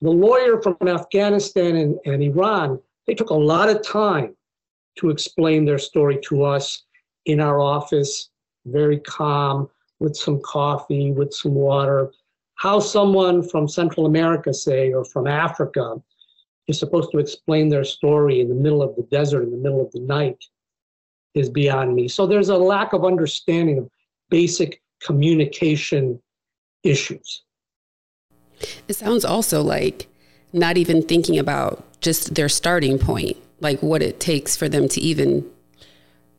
The 0.00 0.10
lawyer 0.10 0.60
from 0.60 0.76
Afghanistan 0.86 1.76
and, 1.76 1.98
and 2.04 2.22
Iran, 2.22 2.80
they 3.06 3.14
took 3.14 3.30
a 3.30 3.34
lot 3.34 3.68
of 3.68 3.82
time 3.82 4.34
to 4.98 5.10
explain 5.10 5.64
their 5.64 5.78
story 5.78 6.18
to 6.24 6.42
us 6.42 6.84
in 7.26 7.40
our 7.40 7.60
office 7.60 8.30
very 8.66 8.98
calm, 8.98 9.68
with 10.00 10.16
some 10.16 10.40
coffee, 10.42 11.12
with 11.12 11.32
some 11.32 11.54
water. 11.54 12.12
How 12.56 12.80
someone 12.80 13.42
from 13.42 13.68
Central 13.68 14.06
America, 14.06 14.52
say, 14.52 14.92
or 14.92 15.04
from 15.04 15.26
Africa, 15.26 16.02
is 16.68 16.78
supposed 16.78 17.10
to 17.12 17.18
explain 17.18 17.68
their 17.68 17.84
story 17.84 18.40
in 18.40 18.48
the 18.48 18.54
middle 18.54 18.82
of 18.82 18.94
the 18.96 19.02
desert, 19.04 19.42
in 19.42 19.50
the 19.50 19.56
middle 19.56 19.84
of 19.84 19.90
the 19.92 20.00
night, 20.00 20.44
is 21.34 21.48
beyond 21.48 21.94
me. 21.94 22.08
So 22.08 22.26
there's 22.26 22.48
a 22.48 22.56
lack 22.56 22.92
of 22.92 23.04
understanding 23.04 23.78
of 23.78 23.88
basic 24.30 24.80
communication 25.02 26.20
issues. 26.82 27.42
It 28.88 28.94
sounds 28.94 29.24
also 29.24 29.62
like 29.62 30.08
not 30.52 30.76
even 30.76 31.02
thinking 31.02 31.38
about 31.38 31.84
just 32.00 32.34
their 32.34 32.48
starting 32.48 32.98
point, 32.98 33.36
like 33.60 33.82
what 33.82 34.02
it 34.02 34.20
takes 34.20 34.56
for 34.56 34.68
them 34.68 34.88
to 34.88 35.00
even. 35.00 35.48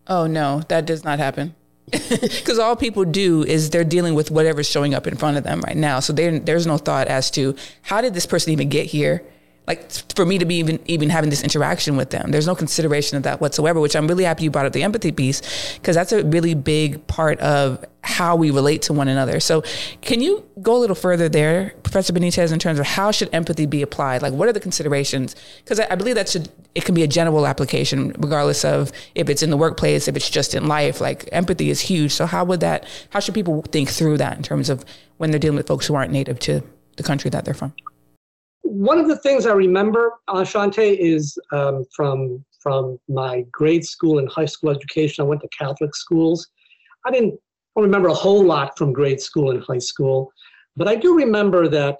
Oh, 0.08 0.27
no, 0.27 0.62
that 0.68 0.86
does 0.86 1.03
not 1.03 1.20
happen. 1.20 1.56
Because 2.10 2.60
all 2.60 2.75
people 2.75 3.06
do 3.06 3.44
is 3.44 3.70
they're 3.70 3.84
dealing 3.84 4.15
with 4.15 4.32
whatever's 4.32 4.70
showing 4.70 4.94
up 4.94 5.06
in 5.08 5.15
front 5.15 5.38
of 5.38 5.44
them 5.44 5.62
right 5.62 5.77
now. 5.77 6.00
So 6.00 6.13
there's 6.13 6.65
no 6.65 6.77
thought 6.77 7.08
as 7.08 7.30
to 7.32 7.56
how 7.84 8.01
did 8.01 8.13
this 8.13 8.25
person 8.25 8.51
even 8.51 8.70
get 8.70 8.88
here? 8.88 9.24
Like 9.67 9.89
for 10.15 10.25
me 10.25 10.38
to 10.38 10.46
be 10.46 10.55
even 10.55 10.79
even 10.86 11.10
having 11.10 11.29
this 11.29 11.41
interaction 11.43 11.96
with 11.96 12.10
them. 12.10 12.32
There's 12.32 12.48
no 12.48 12.55
consideration 12.55 13.17
of 13.17 13.24
that 13.24 13.39
whatsoever 13.39 13.79
which 13.79 13.96
i'm 13.96 14.08
really 14.08 14.25
happy 14.25 14.43
you 14.43 14.51
brought 14.51 14.65
up 14.65 14.74
the 14.74 14.84
empathy 14.84 15.12
piece 15.12 15.41
because 15.75 15.96
that's 15.96 16.12
a 16.12 16.24
really 16.25 16.53
big 16.53 17.05
part 17.08 17.39
of 17.39 17.84
how 18.01 18.36
we 18.36 18.51
relate 18.51 18.82
to 18.84 18.93
one 18.93 19.08
another. 19.08 19.39
So 19.39 19.63
can 20.01 20.20
you 20.20 20.46
go 20.62 20.75
a 20.75 20.79
little 20.79 20.96
further 20.96 21.29
there 21.29 21.74
professor 21.84 22.12
benitez 22.12 22.51
in 22.51 22.60
terms 22.60 22.79
of 22.79 22.86
how 22.86 23.12
should 23.12 23.29
empathy 23.34 23.65
be 23.65 23.82
applied? 23.82 24.22
Like 24.22 24.34
what 24.34 24.50
are 24.50 24.53
the 24.53 24.60
considerations? 24.60 25.36
Because 25.63 25.79
I, 25.79 25.88
I 25.91 25.96
believe 25.96 26.15
that 26.15 26.27
should 26.27 26.50
it 26.75 26.84
can 26.84 26.96
be 26.96 27.03
a 27.03 27.08
general 27.08 27.48
application 27.48 28.10
regardless 28.17 28.65
of 28.65 28.91
if 29.15 29.29
it's 29.29 29.43
in 29.43 29.50
the 29.50 29.58
workplace 29.58 30.08
if 30.08 30.15
it's 30.17 30.29
just 30.29 30.53
in 30.53 30.67
life 30.67 31.00
like 31.00 31.29
empathy 31.32 31.70
is 31.70 31.79
huge. 31.79 32.12
So 32.12 32.25
how 32.25 32.43
would 32.43 32.60
that 32.60 32.86
how 33.12 33.22
should 33.22 33.34
people 33.34 33.62
think 33.62 33.89
through 33.89 34.17
that 34.17 34.36
in 34.36 34.43
terms 34.43 34.70
of 34.70 34.84
when 35.17 35.32
they're 35.32 35.39
dealing 35.39 35.58
with 35.58 35.67
folks 35.67 35.88
who 35.88 35.96
aren't 35.96 36.12
native 36.12 36.39
to 36.39 36.62
the 36.98 37.03
country 37.03 37.29
that 37.29 37.46
they're 37.46 37.53
from 37.53 37.74
one 38.74 38.98
of 38.98 39.08
the 39.08 39.18
things 39.18 39.46
I 39.46 39.53
remember, 39.53 40.13
Ashante, 40.27 40.98
is 40.98 41.38
um, 41.51 41.86
from 41.96 42.44
from 42.60 42.98
my 43.08 43.46
grade 43.51 43.86
school 43.86 44.18
and 44.20 44.27
high 44.30 44.46
school 44.46 44.72
education. 44.72 45.24
I 45.24 45.27
went 45.27 45.42
to 45.42 45.50
Catholic 45.50 45.94
schools. 45.94 46.48
I 47.06 47.12
didn't 47.12 47.39
remember 47.75 48.08
a 48.08 48.13
whole 48.13 48.44
lot 48.44 48.77
from 48.77 48.94
grade 48.94 49.22
school 49.22 49.51
and 49.51 49.62
high 49.63 49.80
school, 49.80 50.32
but 50.75 50.88
I 50.88 50.96
do 50.96 51.15
remember 51.15 51.68
that 51.68 51.98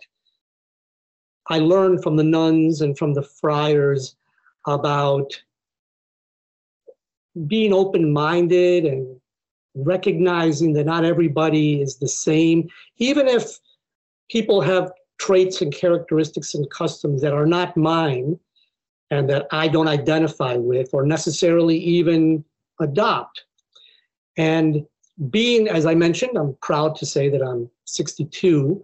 I 1.50 1.60
learned 1.60 2.01
from 2.01 2.15
the 2.15 2.24
nuns 2.24 2.82
and 2.82 2.98
from 2.98 3.13
the 3.13 3.24
friars 3.24 4.15
about 4.65 5.32
being 7.46 7.74
open-minded 7.74 8.86
and 8.86 9.20
recognizing 9.75 10.74
that 10.74 10.86
not 10.86 11.03
everybody 11.03 11.82
is 11.82 11.98
the 11.98 12.08
same, 12.08 12.70
even 12.98 13.27
if 13.27 13.60
people 14.30 14.62
have 14.62 14.92
traits 15.20 15.62
and 15.62 15.74
characteristics 15.74 16.53
and 16.53 16.70
customs 16.70 17.22
that 17.22 17.34
are 17.34 17.46
not 17.46 17.77
mine 17.77 18.39
and 19.12 19.29
that 19.29 19.48
I 19.51 19.67
don't 19.67 19.88
identify 19.88 20.55
with 20.55 20.89
or 20.93 21.05
necessarily 21.05 21.77
even 21.77 22.43
adopt. 22.82 23.46
And 24.38 24.86
being, 25.29 25.67
as 25.67 25.86
I 25.86 25.96
mentioned, 25.96 26.38
I'm 26.38 26.58
proud 26.62 26.96
to 26.98 27.05
say 27.05 27.29
that 27.29 27.41
I'm 27.41 27.70
62. 27.86 28.82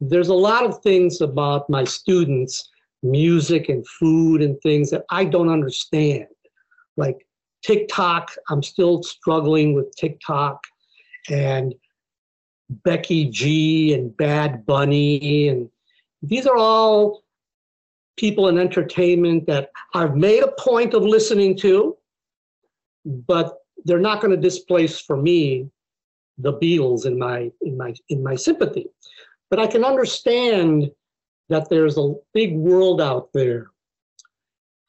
There's 0.00 0.28
a 0.28 0.34
lot 0.34 0.64
of 0.64 0.82
things 0.82 1.20
about 1.20 1.68
my 1.68 1.84
students, 1.84 2.70
music 3.02 3.68
and 3.68 3.86
food 3.86 4.42
and 4.42 4.60
things 4.62 4.90
that 4.90 5.04
I 5.10 5.24
don't 5.24 5.50
understand. 5.50 6.26
Like 6.96 7.26
TikTok, 7.62 8.32
I'm 8.48 8.62
still 8.62 9.02
struggling 9.02 9.74
with 9.74 9.94
TikTok 9.96 10.62
and 11.28 11.74
Becky 12.70 13.26
G 13.26 13.94
and 13.94 14.16
Bad 14.16 14.66
Bunny. 14.66 15.48
And 15.48 15.70
these 16.22 16.46
are 16.46 16.56
all 16.56 17.22
people 18.16 18.48
in 18.48 18.58
entertainment 18.58 19.46
that 19.46 19.70
I've 19.94 20.16
made 20.16 20.42
a 20.42 20.52
point 20.58 20.94
of 20.94 21.02
listening 21.02 21.56
to, 21.58 21.96
but 23.04 23.58
they're 23.84 24.00
not 24.00 24.20
going 24.20 24.34
to 24.34 24.40
displace 24.40 24.98
for 24.98 25.16
me 25.16 25.70
the 26.38 26.52
Beatles 26.54 27.06
in 27.06 27.18
my 27.18 27.50
in 27.62 27.76
my 27.76 27.94
in 28.08 28.22
my 28.22 28.34
sympathy. 28.34 28.86
But 29.48 29.60
I 29.60 29.66
can 29.66 29.84
understand 29.84 30.90
that 31.48 31.68
there's 31.70 31.96
a 31.96 32.14
big 32.34 32.56
world 32.56 33.00
out 33.00 33.32
there. 33.32 33.70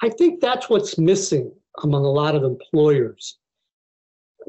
I 0.02 0.10
think 0.10 0.42
that's 0.42 0.70
what's 0.70 0.98
missing 0.98 1.52
among 1.84 2.06
a 2.06 2.12
lot 2.12 2.36
of 2.36 2.44
employers. 2.44 3.38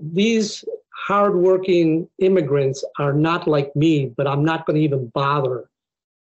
These 0.00 0.64
hardworking 1.08 2.06
immigrants 2.18 2.84
are 2.98 3.14
not 3.14 3.48
like 3.48 3.74
me, 3.74 4.12
but 4.14 4.26
I'm 4.26 4.44
not 4.44 4.66
going 4.66 4.76
to 4.76 4.82
even 4.82 5.08
bother 5.14 5.70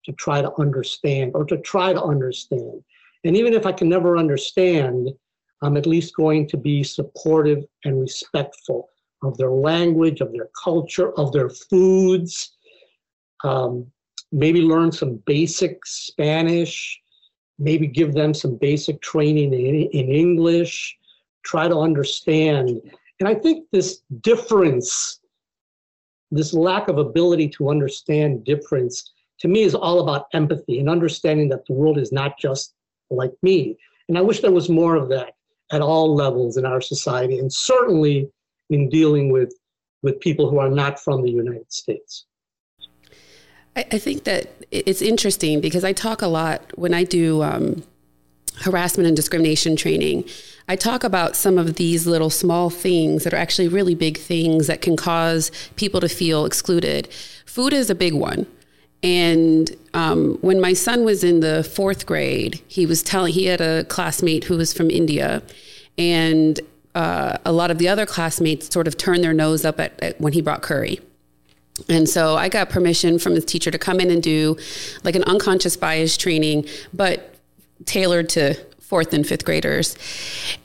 to 0.06 0.14
try 0.14 0.42
to 0.42 0.54
understand 0.58 1.34
or 1.36 1.44
to 1.48 1.58
try 1.58 1.92
to 1.92 2.02
understand. 2.02 2.82
And 3.26 3.36
even 3.36 3.54
if 3.54 3.66
I 3.66 3.74
can 3.74 3.90
never 3.90 4.18
understand, 4.18 5.10
I'm 5.62 5.76
at 5.76 5.86
least 5.86 6.16
going 6.16 6.48
to 6.48 6.58
be 6.58 6.82
supportive 6.82 7.66
and 7.84 8.00
respectful 8.00 8.88
of 9.22 9.38
their 9.38 9.52
language, 9.52 10.22
of 10.22 10.32
their 10.32 10.48
culture, 10.64 11.12
of 11.20 11.34
their 11.34 11.50
foods. 11.50 12.56
Um, 13.44 13.86
maybe 14.32 14.62
learn 14.62 14.94
some 14.94 15.22
basic 15.26 15.86
Spanish, 15.86 16.98
maybe 17.58 17.86
give 17.86 18.14
them 18.14 18.34
some 18.34 18.56
basic 18.56 19.02
training 19.02 19.54
in, 19.54 19.76
in 19.76 20.10
English, 20.10 20.98
try 21.44 21.68
to 21.68 21.78
understand 21.78 22.82
and 23.20 23.28
I 23.28 23.36
think 23.36 23.68
this 23.72 24.02
difference, 24.22 25.20
this 26.32 26.54
lack 26.54 26.88
of 26.88 26.98
ability 26.98 27.50
to 27.50 27.70
understand 27.70 28.46
difference, 28.46 29.12
to 29.40 29.48
me 29.48 29.64
is 29.64 29.76
all 29.76 30.00
about 30.00 30.28
empathy 30.34 30.80
and 30.80 30.90
understanding 30.90 31.50
that 31.50 31.66
the 31.66 31.74
world 31.74 31.98
is 31.98 32.12
not 32.12 32.40
just 32.40 32.74
like 33.10 33.34
me. 33.42 33.78
And 34.08 34.18
I 34.18 34.22
wish 34.22 34.40
there 34.40 34.52
was 34.52 34.70
more 34.70 34.96
of 34.96 35.10
that 35.10 35.36
at 35.72 35.82
all 35.82 36.16
levels 36.16 36.58
in 36.58 36.66
our 36.66 36.82
society, 36.82 37.38
and 37.38 37.52
certainly 37.52 38.30
in 38.70 38.90
dealing 38.90 39.32
with, 39.32 39.54
with 40.02 40.20
people 40.20 40.50
who 40.50 40.58
are 40.58 40.70
not 40.70 41.00
from 41.00 41.22
the 41.22 41.30
United 41.30 41.72
States. 41.72 42.26
I, 43.76 43.98
think 43.98 44.26
that 44.26 44.50
it's 44.72 45.02
interesting 45.02 45.62
because 45.62 45.84
I 45.84 45.94
talk 45.94 46.22
a 46.22 46.28
lot 46.28 46.78
when 46.78 46.94
I 46.94 47.04
do 47.04 47.44
um, 47.44 47.84
harassment 48.62 49.08
and 49.08 49.16
discrimination 49.16 49.76
training. 49.76 50.26
I 50.68 50.76
talk 50.76 51.04
about 51.04 51.36
some 51.36 51.58
of 51.58 51.76
these 51.76 52.06
little 52.06 52.30
small 52.30 52.70
things 52.70 53.24
that 53.24 53.34
are 53.34 53.38
actually 53.38 53.68
really 53.68 53.96
big 53.96 54.18
things 54.18 54.68
that 54.68 54.82
can 54.82 54.96
cause 54.96 55.52
people 55.76 56.00
to 56.02 56.10
feel 56.10 56.46
excluded. 56.46 57.12
Food 57.46 57.74
is 57.74 57.90
a 57.90 57.96
big 57.96 58.14
one. 58.14 58.46
And 59.02 59.76
um, 59.94 60.38
when 60.42 60.60
my 60.60 60.74
son 60.74 61.06
was 61.06 61.24
in 61.24 61.40
the 61.40 61.64
fourth 61.64 62.06
grade, 62.06 62.62
he 62.68 62.86
was 62.86 63.02
telling, 63.02 63.34
he 63.34 63.46
had 63.46 63.62
a 63.62 63.86
classmate 63.86 64.44
who 64.44 64.58
was 64.58 64.74
from 64.74 64.92
India. 64.92 65.42
And 65.98 66.60
uh, 66.96 67.38
a 67.46 67.52
lot 67.52 67.72
of 67.72 67.78
the 67.78 67.88
other 67.88 68.06
classmates 68.06 68.72
sort 68.72 68.88
of 68.88 68.98
turned 68.98 69.24
their 69.24 69.34
nose 69.34 69.64
up 69.64 69.80
at, 69.80 70.00
at 70.04 70.20
when 70.20 70.34
he 70.34 70.42
brought 70.42 70.62
curry. 70.62 71.00
And 71.88 72.10
so 72.10 72.36
I 72.36 72.50
got 72.50 72.70
permission 72.70 73.20
from 73.20 73.34
his 73.34 73.46
teacher 73.46 73.72
to 73.72 73.80
come 73.80 74.00
in 74.00 74.12
and 74.12 74.22
do 74.22 74.58
like 75.04 75.16
an 75.16 75.24
unconscious 75.24 75.78
bias 75.78 76.18
training, 76.18 76.68
but 76.94 77.39
tailored 77.86 78.30
to 78.30 78.56
fourth 78.80 79.14
and 79.14 79.26
fifth 79.26 79.46
graders. 79.46 79.96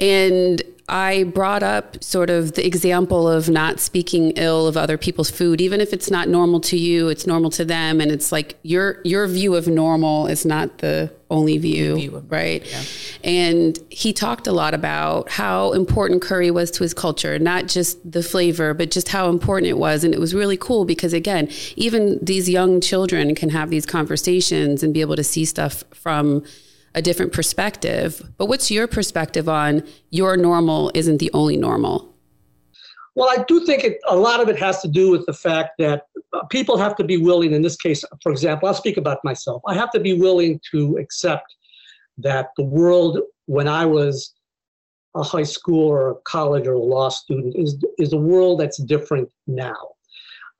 And 0.00 0.62
I 0.88 1.24
brought 1.24 1.62
up 1.62 2.02
sort 2.04 2.28
of 2.28 2.52
the 2.52 2.66
example 2.66 3.26
of 3.26 3.48
not 3.48 3.80
speaking 3.80 4.32
ill 4.32 4.66
of 4.66 4.76
other 4.76 4.98
people's 4.98 5.30
food, 5.30 5.62
even 5.62 5.80
if 5.80 5.94
it's 5.94 6.10
not 6.10 6.28
normal 6.28 6.60
to 6.60 6.76
you, 6.76 7.08
it's 7.08 7.26
normal 7.26 7.48
to 7.52 7.64
them, 7.64 8.02
and 8.02 8.10
it's 8.12 8.30
like 8.30 8.58
your 8.62 9.00
your 9.02 9.26
view 9.26 9.54
of 9.54 9.66
normal 9.66 10.26
is 10.26 10.44
not 10.44 10.78
the 10.78 11.10
only 11.30 11.56
view, 11.56 11.96
view 11.96 12.24
right? 12.28 12.66
Yeah. 12.70 12.82
And 13.24 13.78
he 13.88 14.12
talked 14.12 14.46
a 14.46 14.52
lot 14.52 14.74
about 14.74 15.30
how 15.30 15.72
important 15.72 16.20
curry 16.20 16.50
was 16.50 16.70
to 16.72 16.82
his 16.82 16.92
culture, 16.92 17.38
not 17.38 17.66
just 17.66 17.98
the 18.10 18.22
flavor, 18.22 18.74
but 18.74 18.90
just 18.90 19.08
how 19.08 19.30
important 19.30 19.70
it 19.70 19.78
was, 19.78 20.04
and 20.04 20.12
it 20.12 20.20
was 20.20 20.34
really 20.34 20.58
cool 20.58 20.84
because 20.84 21.14
again, 21.14 21.48
even 21.76 22.18
these 22.20 22.46
young 22.46 22.82
children 22.82 23.34
can 23.34 23.48
have 23.48 23.70
these 23.70 23.86
conversations 23.86 24.82
and 24.82 24.92
be 24.92 25.00
able 25.00 25.16
to 25.16 25.24
see 25.24 25.46
stuff 25.46 25.82
from 25.94 26.44
a 26.94 27.02
different 27.02 27.32
perspective. 27.32 28.22
But 28.38 28.46
what's 28.46 28.70
your 28.70 28.86
perspective 28.86 29.48
on 29.48 29.82
your 30.10 30.36
normal 30.36 30.90
isn't 30.94 31.18
the 31.18 31.30
only 31.32 31.56
normal? 31.56 32.14
Well, 33.16 33.28
I 33.30 33.44
do 33.44 33.64
think 33.64 33.84
it, 33.84 33.98
a 34.08 34.16
lot 34.16 34.40
of 34.40 34.48
it 34.48 34.58
has 34.58 34.80
to 34.82 34.88
do 34.88 35.10
with 35.10 35.24
the 35.26 35.32
fact 35.32 35.72
that 35.78 36.06
people 36.50 36.76
have 36.76 36.96
to 36.96 37.04
be 37.04 37.16
willing, 37.16 37.52
in 37.52 37.62
this 37.62 37.76
case, 37.76 38.04
for 38.22 38.32
example, 38.32 38.68
I'll 38.68 38.74
speak 38.74 38.96
about 38.96 39.18
myself. 39.22 39.62
I 39.66 39.74
have 39.74 39.90
to 39.92 40.00
be 40.00 40.14
willing 40.14 40.60
to 40.72 40.96
accept 40.96 41.54
that 42.18 42.48
the 42.56 42.64
world 42.64 43.20
when 43.46 43.68
I 43.68 43.84
was 43.86 44.32
a 45.14 45.22
high 45.22 45.44
school 45.44 45.86
or 45.86 46.10
a 46.10 46.14
college 46.24 46.66
or 46.66 46.72
a 46.72 46.78
law 46.78 47.08
student 47.08 47.54
is, 47.56 47.76
is 47.98 48.12
a 48.12 48.16
world 48.16 48.58
that's 48.58 48.78
different 48.78 49.30
now. 49.46 49.76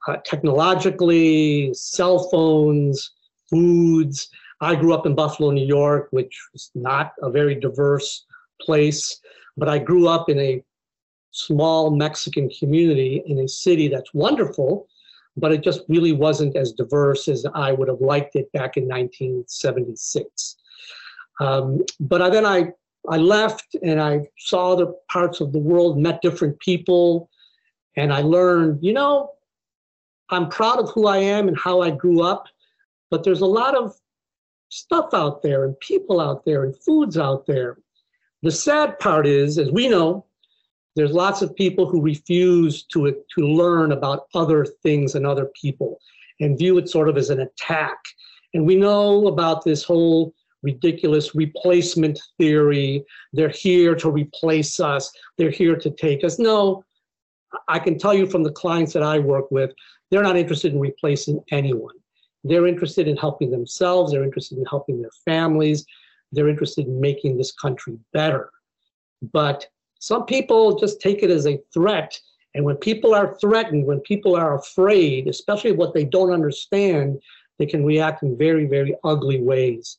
Uh, 0.07 0.17
technologically, 0.25 1.73
cell 1.75 2.29
phones, 2.31 3.11
foods, 3.50 4.29
I 4.64 4.75
grew 4.75 4.94
up 4.94 5.06
in 5.06 5.14
Buffalo, 5.14 5.50
New 5.50 5.66
York, 5.66 6.09
which 6.11 6.40
is 6.54 6.71
not 6.75 7.12
a 7.23 7.30
very 7.30 7.54
diverse 7.54 8.25
place, 8.61 9.21
but 9.56 9.68
I 9.68 9.78
grew 9.78 10.09
up 10.09 10.28
in 10.28 10.38
a 10.38 10.62
small 11.33 11.90
Mexican 11.90 12.49
community 12.49 13.23
in 13.26 13.40
a 13.40 13.49
city 13.49 13.88
that's 13.88 14.14
wonderful, 14.14 14.88
but 15.37 15.52
it 15.52 15.62
just 15.62 15.83
really 15.88 16.12
wasn't 16.12 16.56
as 16.56 16.73
diverse 16.73 17.28
as 17.28 17.44
I 17.54 17.73
would 17.73 17.88
have 17.88 18.00
liked 18.00 18.37
it 18.37 18.50
back 18.52 18.76
in 18.76 18.85
1976. 18.85 20.56
Um, 21.40 21.85
but 22.00 22.23
I, 22.23 22.30
then 22.30 22.47
I, 22.47 22.73
I 23.09 23.18
left 23.18 23.76
and 23.83 24.00
I 24.00 24.21
saw 24.38 24.73
other 24.73 24.92
parts 25.11 25.40
of 25.40 25.52
the 25.52 25.59
world, 25.59 25.99
met 25.99 26.23
different 26.23 26.59
people, 26.61 27.28
and 27.97 28.12
I 28.12 28.23
learned, 28.23 28.78
you 28.83 28.92
know, 28.92 29.33
I'm 30.30 30.49
proud 30.49 30.78
of 30.78 30.90
who 30.92 31.06
I 31.06 31.18
am 31.18 31.49
and 31.49 31.59
how 31.59 31.83
I 31.83 31.90
grew 31.90 32.23
up, 32.23 32.47
but 33.11 33.25
there's 33.25 33.42
a 33.42 33.47
lot 33.47 33.76
of 33.76 33.94
stuff 34.75 35.14
out 35.14 35.40
there 35.43 35.64
and 35.64 35.78
people 35.78 36.21
out 36.21 36.45
there 36.45 36.64
and 36.64 36.76
foods 36.83 37.16
out 37.16 37.47
there. 37.47 37.78
The 38.43 38.50
sad 38.50 38.99
part 38.99 39.26
is, 39.26 39.57
as 39.57 39.71
we 39.71 39.88
know, 39.88 40.26
there's 40.97 41.12
lots 41.12 41.43
of 41.43 41.54
people 41.54 41.88
who 41.88 42.02
refuse 42.02 42.83
to, 42.85 43.23
to 43.37 43.40
learn 43.40 43.93
about 43.93 44.26
other 44.35 44.64
things 44.64 45.14
and 45.14 45.26
other 45.26 45.50
people 45.61 46.00
and 46.40 46.59
view 46.59 46.76
it 46.78 46.88
sort 46.88 47.09
of 47.09 47.16
as 47.16 47.31
an 47.31 47.40
attack. 47.40 47.97
And 48.52 48.66
we 48.66 48.75
know 48.75 49.28
about 49.28 49.64
this 49.64 49.85
whole 49.85 50.35
ridiculous 50.62 51.35
replacement 51.35 52.21
theory. 52.38 53.04
They're 53.33 53.49
here 53.49 53.95
to 53.97 54.11
replace 54.11 54.81
us, 54.81 55.12
they're 55.38 55.50
here 55.50 55.76
to 55.76 55.90
take 55.90 56.25
us. 56.25 56.38
No, 56.38 56.85
I 57.69 57.78
can 57.78 57.97
tell 57.97 58.14
you 58.14 58.26
from 58.26 58.43
the 58.43 58.52
clients 58.52 58.93
that 58.95 59.02
I 59.04 59.21
work 59.21 59.50
with, 59.52 59.71
they're 60.11 60.23
not 60.23 60.37
interested 60.37 60.73
in 60.73 60.81
replacing 60.81 61.43
anyone. 61.52 61.95
They're 62.45 62.67
interested 62.67 63.09
in 63.09 63.17
helping 63.17 63.51
themselves, 63.51 64.13
they're 64.13 64.25
interested 64.25 64.59
in 64.59 64.67
helping 64.67 65.01
their 65.01 65.11
families, 65.25 65.85
they're 66.33 66.49
interested 66.49 66.87
in 66.87 67.01
making 67.01 67.37
this 67.37 67.53
country 67.53 67.99
better. 68.13 68.51
But 69.33 69.67
some 69.99 70.27
people 70.27 70.79
just 70.79 71.01
take 71.01 71.23
it 71.23 71.31
as 71.31 71.47
a 71.47 71.61
threat. 71.73 72.19
And 72.55 72.65
when 72.65 72.77
people 72.77 73.15
are 73.15 73.37
threatened, 73.41 73.87
when 73.87 74.01
people 74.01 74.37
are 74.37 74.55
afraid, 74.55 75.27
especially 75.27 75.73
what 75.73 75.95
they 75.95 76.05
don't 76.05 76.31
understand, 76.31 77.21
they 77.59 77.67
can 77.67 77.85
react 77.85 78.23
in 78.23 78.37
very, 78.37 78.67
very 78.67 78.95
ugly 79.03 79.41
ways. 79.41 79.97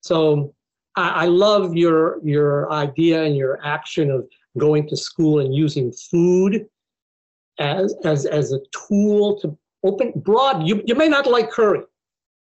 So 0.00 0.54
I, 0.94 1.08
I 1.08 1.26
love 1.26 1.74
your 1.74 2.20
your 2.24 2.70
idea 2.72 3.24
and 3.24 3.36
your 3.36 3.58
action 3.64 4.10
of 4.10 4.28
going 4.58 4.88
to 4.88 4.96
school 4.96 5.40
and 5.40 5.54
using 5.54 5.92
food 5.92 6.66
as 7.58 7.94
as 8.04 8.26
as 8.26 8.52
a 8.52 8.60
tool 8.88 9.38
to 9.40 9.56
open 9.86 10.12
broad. 10.16 10.66
You 10.66 10.82
you 10.84 10.94
may 10.94 11.08
not 11.08 11.26
like 11.26 11.50
curry, 11.50 11.82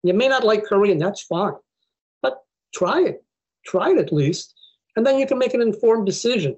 you 0.03 0.13
may 0.13 0.27
not 0.27 0.43
like 0.43 0.65
curry, 0.65 0.91
and 0.91 1.01
that's 1.01 1.21
fine, 1.21 1.53
but 2.21 2.43
try 2.73 3.01
it, 3.03 3.23
try 3.65 3.91
it 3.91 3.97
at 3.97 4.11
least, 4.11 4.55
and 4.95 5.05
then 5.05 5.19
you 5.19 5.27
can 5.27 5.37
make 5.37 5.53
an 5.53 5.61
informed 5.61 6.05
decision. 6.05 6.55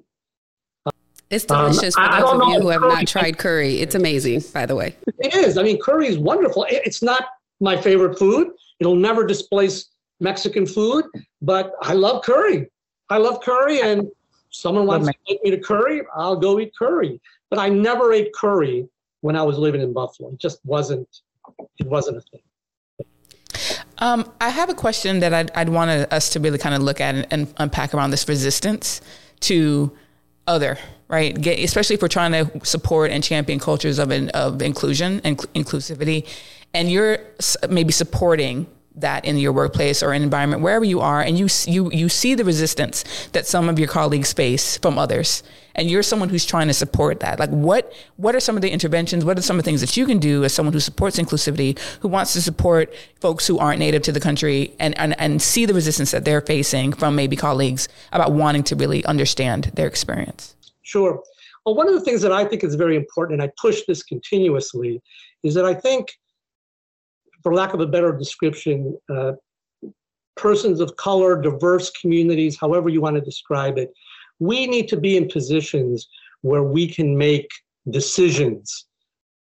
It's 1.29 1.49
um, 1.49 1.71
delicious 1.71 1.97
um, 1.97 2.11
for 2.11 2.19
those 2.19 2.41
of 2.41 2.47
you 2.49 2.59
who 2.61 2.67
have 2.69 2.81
curry. 2.81 2.93
not 2.93 3.07
tried 3.07 3.37
curry. 3.37 3.79
It's 3.79 3.95
amazing, 3.95 4.43
by 4.53 4.65
the 4.65 4.75
way. 4.75 4.95
It 5.19 5.33
is. 5.33 5.57
I 5.57 5.63
mean, 5.63 5.79
curry 5.81 6.07
is 6.07 6.17
wonderful. 6.17 6.65
It's 6.69 7.01
not 7.01 7.25
my 7.59 7.75
favorite 7.75 8.17
food. 8.19 8.51
It'll 8.79 8.95
never 8.95 9.25
displace 9.25 9.89
Mexican 10.19 10.65
food, 10.65 11.05
but 11.41 11.73
I 11.81 11.93
love 11.93 12.23
curry. 12.23 12.69
I 13.09 13.17
love 13.17 13.41
curry, 13.41 13.81
and 13.81 14.07
someone 14.49 14.85
wants 14.85 15.07
to 15.07 15.13
take 15.27 15.43
me 15.43 15.51
to 15.51 15.59
curry, 15.59 16.01
I'll 16.15 16.35
go 16.37 16.59
eat 16.59 16.71
curry. 16.77 17.19
But 17.49 17.59
I 17.59 17.69
never 17.69 18.13
ate 18.13 18.33
curry 18.33 18.87
when 19.25 19.35
I 19.35 19.41
was 19.41 19.57
living 19.57 19.81
in 19.81 19.91
Buffalo. 19.91 20.29
It 20.29 20.39
just 20.39 20.59
wasn't. 20.65 21.09
It 21.79 21.87
wasn't 21.87 22.17
a 22.17 22.21
thing. 22.21 22.41
Um, 23.97 24.31
I 24.39 24.49
have 24.49 24.69
a 24.69 24.75
question 24.75 25.19
that 25.21 25.33
I'd, 25.33 25.49
I'd 25.55 25.69
want 25.69 25.89
us 25.89 26.29
to 26.33 26.39
really 26.39 26.59
kind 26.59 26.75
of 26.75 26.83
look 26.83 27.01
at 27.01 27.15
and, 27.15 27.27
and 27.31 27.53
unpack 27.57 27.95
around 27.95 28.11
this 28.11 28.29
resistance 28.29 29.01
to 29.41 29.91
other 30.45 30.77
right? 31.07 31.39
Get, 31.39 31.59
especially 31.59 31.95
if 31.95 32.01
we're 32.01 32.07
trying 32.07 32.31
to 32.31 32.65
support 32.65 33.11
and 33.11 33.23
champion 33.23 33.59
cultures 33.59 33.99
of 33.99 34.11
of 34.11 34.61
inclusion 34.61 35.21
and 35.23 35.37
inclusivity, 35.53 36.27
and 36.73 36.91
you're 36.91 37.19
maybe 37.69 37.91
supporting 37.91 38.65
that 38.97 39.25
in 39.25 39.37
your 39.37 39.51
workplace 39.51 40.01
or 40.01 40.13
an 40.13 40.23
environment 40.23 40.61
wherever 40.61 40.85
you 40.85 41.01
are 41.01 41.21
and 41.21 41.37
you 41.37 41.47
you 41.65 41.91
you 41.91 42.07
see 42.07 42.33
the 42.33 42.43
resistance 42.43 43.03
that 43.33 43.45
some 43.45 43.67
of 43.67 43.77
your 43.77 43.87
colleagues 43.87 44.31
face 44.31 44.77
from 44.77 44.97
others 44.97 45.43
and 45.75 45.91
you're 45.91 46.03
someone 46.03 46.29
who's 46.29 46.45
trying 46.45 46.67
to 46.67 46.73
support 46.73 47.19
that. 47.19 47.37
Like 47.37 47.49
what 47.49 47.93
what 48.15 48.33
are 48.33 48.39
some 48.39 48.55
of 48.55 48.61
the 48.61 48.71
interventions? 48.71 49.25
What 49.25 49.37
are 49.37 49.41
some 49.41 49.59
of 49.59 49.63
the 49.63 49.69
things 49.69 49.81
that 49.81 49.95
you 49.95 50.05
can 50.05 50.19
do 50.19 50.43
as 50.43 50.53
someone 50.53 50.73
who 50.73 50.79
supports 50.79 51.17
inclusivity 51.17 51.77
who 51.99 52.07
wants 52.07 52.33
to 52.33 52.41
support 52.41 52.93
folks 53.19 53.45
who 53.45 53.59
aren't 53.59 53.79
native 53.79 54.01
to 54.03 54.11
the 54.11 54.19
country 54.19 54.73
and 54.79 54.97
and, 54.97 55.19
and 55.19 55.41
see 55.41 55.65
the 55.65 55.73
resistance 55.73 56.11
that 56.11 56.25
they're 56.25 56.41
facing 56.41 56.93
from 56.93 57.15
maybe 57.15 57.35
colleagues 57.35 57.87
about 58.13 58.31
wanting 58.31 58.63
to 58.63 58.75
really 58.75 59.05
understand 59.05 59.65
their 59.75 59.87
experience? 59.87 60.55
Sure. 60.83 61.21
Well 61.65 61.75
one 61.75 61.87
of 61.87 61.93
the 61.93 62.01
things 62.01 62.21
that 62.21 62.31
i 62.31 62.45
think 62.45 62.63
is 62.63 62.75
very 62.75 62.95
important 62.95 63.41
and 63.41 63.49
i 63.49 63.51
push 63.59 63.81
this 63.87 64.03
continuously 64.03 65.01
is 65.43 65.53
that 65.55 65.65
i 65.65 65.73
think 65.73 66.13
for 67.45 67.53
lack 67.53 67.75
of 67.75 67.79
a 67.79 67.85
better 67.85 68.11
description, 68.11 68.97
uh, 69.07 69.33
persons 70.35 70.79
of 70.79 70.95
color, 70.95 71.39
diverse 71.39 71.91
communities, 71.91 72.57
however 72.59 72.89
you 72.89 72.99
want 72.99 73.15
to 73.15 73.21
describe 73.21 73.77
it, 73.77 73.93
we 74.39 74.65
need 74.65 74.87
to 74.87 74.97
be 74.97 75.15
in 75.15 75.27
positions 75.27 76.07
where 76.41 76.63
we 76.63 76.87
can 76.87 77.15
make 77.15 77.47
decisions 77.91 78.87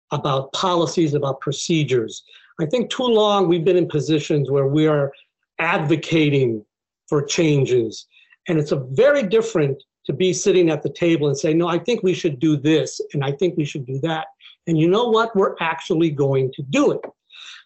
about 0.10 0.52
policies, 0.52 1.14
about 1.14 1.42
procedures. 1.42 2.24
I 2.60 2.66
think 2.66 2.90
too 2.90 3.04
long 3.04 3.48
we've 3.48 3.64
been 3.64 3.78
in 3.78 3.88
positions 3.88 4.50
where 4.50 4.66
we 4.66 4.88
are 4.88 5.14
advocating 5.60 6.66
for 7.08 7.22
changes. 7.22 8.08
And 8.48 8.58
it's 8.58 8.72
a 8.72 8.84
very 8.94 9.22
different 9.22 9.84
to 10.08 10.14
be 10.14 10.34
sitting 10.34 10.72
at 10.72 10.82
the 10.82 10.90
table 10.90 11.28
and 11.28 11.38
say, 11.38 11.54
no, 11.54 11.68
I 11.68 11.78
think 11.78 12.02
we 12.02 12.16
should 12.16 12.40
do 12.40 12.58
this, 12.58 13.00
and 13.14 13.24
I 13.24 13.32
think 13.34 13.58
we 13.58 13.66
should 13.66 13.86
do 13.86 14.00
that. 14.00 14.26
And 14.66 14.80
you 14.80 14.88
know 14.88 15.08
what? 15.08 15.36
We're 15.36 15.56
actually 15.60 16.10
going 16.10 16.52
to 16.54 16.64
do 16.64 16.94
it. 16.94 17.02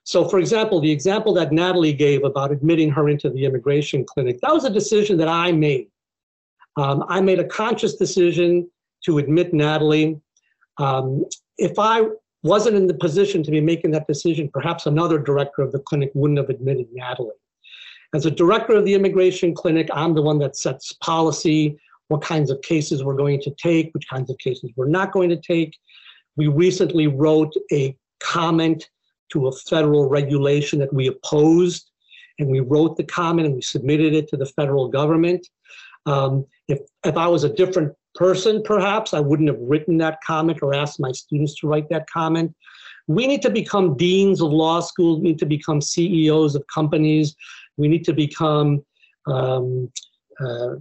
So, 0.03 0.27
for 0.29 0.39
example, 0.39 0.79
the 0.79 0.91
example 0.91 1.33
that 1.33 1.51
Natalie 1.51 1.93
gave 1.93 2.23
about 2.23 2.51
admitting 2.51 2.91
her 2.91 3.09
into 3.09 3.29
the 3.29 3.45
immigration 3.45 4.05
clinic, 4.05 4.39
that 4.41 4.53
was 4.53 4.65
a 4.65 4.69
decision 4.69 5.17
that 5.17 5.27
I 5.27 5.51
made. 5.51 5.87
Um, 6.77 7.03
I 7.07 7.21
made 7.21 7.39
a 7.39 7.45
conscious 7.45 7.95
decision 7.95 8.69
to 9.05 9.17
admit 9.17 9.53
Natalie. 9.53 10.19
Um, 10.77 11.25
if 11.57 11.79
I 11.79 12.03
wasn't 12.43 12.75
in 12.75 12.85
the 12.85 12.93
position 12.93 13.41
to 13.43 13.51
be 13.51 13.61
making 13.61 13.91
that 13.91 14.07
decision, 14.07 14.49
perhaps 14.53 14.85
another 14.85 15.17
director 15.17 15.63
of 15.63 15.71
the 15.71 15.79
clinic 15.79 16.11
wouldn't 16.13 16.37
have 16.37 16.49
admitted 16.49 16.87
Natalie. 16.91 17.31
As 18.13 18.25
a 18.25 18.31
director 18.31 18.73
of 18.73 18.85
the 18.85 18.93
immigration 18.93 19.53
clinic, 19.55 19.89
I'm 19.93 20.13
the 20.13 20.21
one 20.21 20.37
that 20.39 20.55
sets 20.55 20.93
policy, 20.93 21.79
what 22.09 22.21
kinds 22.21 22.51
of 22.51 22.61
cases 22.61 23.03
we're 23.03 23.15
going 23.15 23.41
to 23.41 23.51
take, 23.61 23.91
which 23.93 24.07
kinds 24.07 24.29
of 24.29 24.37
cases 24.37 24.71
we're 24.75 24.87
not 24.87 25.11
going 25.11 25.29
to 25.29 25.37
take. 25.37 25.75
We 26.35 26.47
recently 26.47 27.07
wrote 27.07 27.53
a 27.71 27.97
comment 28.19 28.89
to 29.31 29.47
a 29.47 29.51
federal 29.51 30.07
regulation 30.07 30.79
that 30.79 30.93
we 30.93 31.07
opposed, 31.07 31.91
and 32.39 32.49
we 32.49 32.59
wrote 32.59 32.97
the 32.97 33.03
comment 33.03 33.47
and 33.47 33.55
we 33.55 33.61
submitted 33.61 34.13
it 34.13 34.27
to 34.29 34.37
the 34.37 34.45
federal 34.45 34.87
government. 34.87 35.47
Um, 36.05 36.45
if, 36.67 36.79
if 37.03 37.17
I 37.17 37.27
was 37.27 37.43
a 37.43 37.53
different 37.53 37.93
person, 38.13 38.61
perhaps 38.63 39.13
I 39.13 39.19
wouldn't 39.19 39.49
have 39.49 39.59
written 39.59 39.97
that 39.97 40.19
comment 40.25 40.59
or 40.61 40.73
asked 40.73 40.99
my 40.99 41.11
students 41.11 41.55
to 41.59 41.67
write 41.67 41.89
that 41.89 42.09
comment. 42.09 42.53
We 43.07 43.27
need 43.27 43.41
to 43.43 43.49
become 43.49 43.95
deans 43.97 44.41
of 44.41 44.51
law 44.51 44.79
schools. 44.79 45.19
We 45.19 45.29
need 45.29 45.39
to 45.39 45.45
become 45.45 45.81
CEOs 45.81 46.55
of 46.55 46.65
companies. 46.73 47.35
We 47.77 47.87
need 47.87 48.03
to 48.05 48.13
become 48.13 48.83
um, 49.27 49.91
uh, 50.39 50.75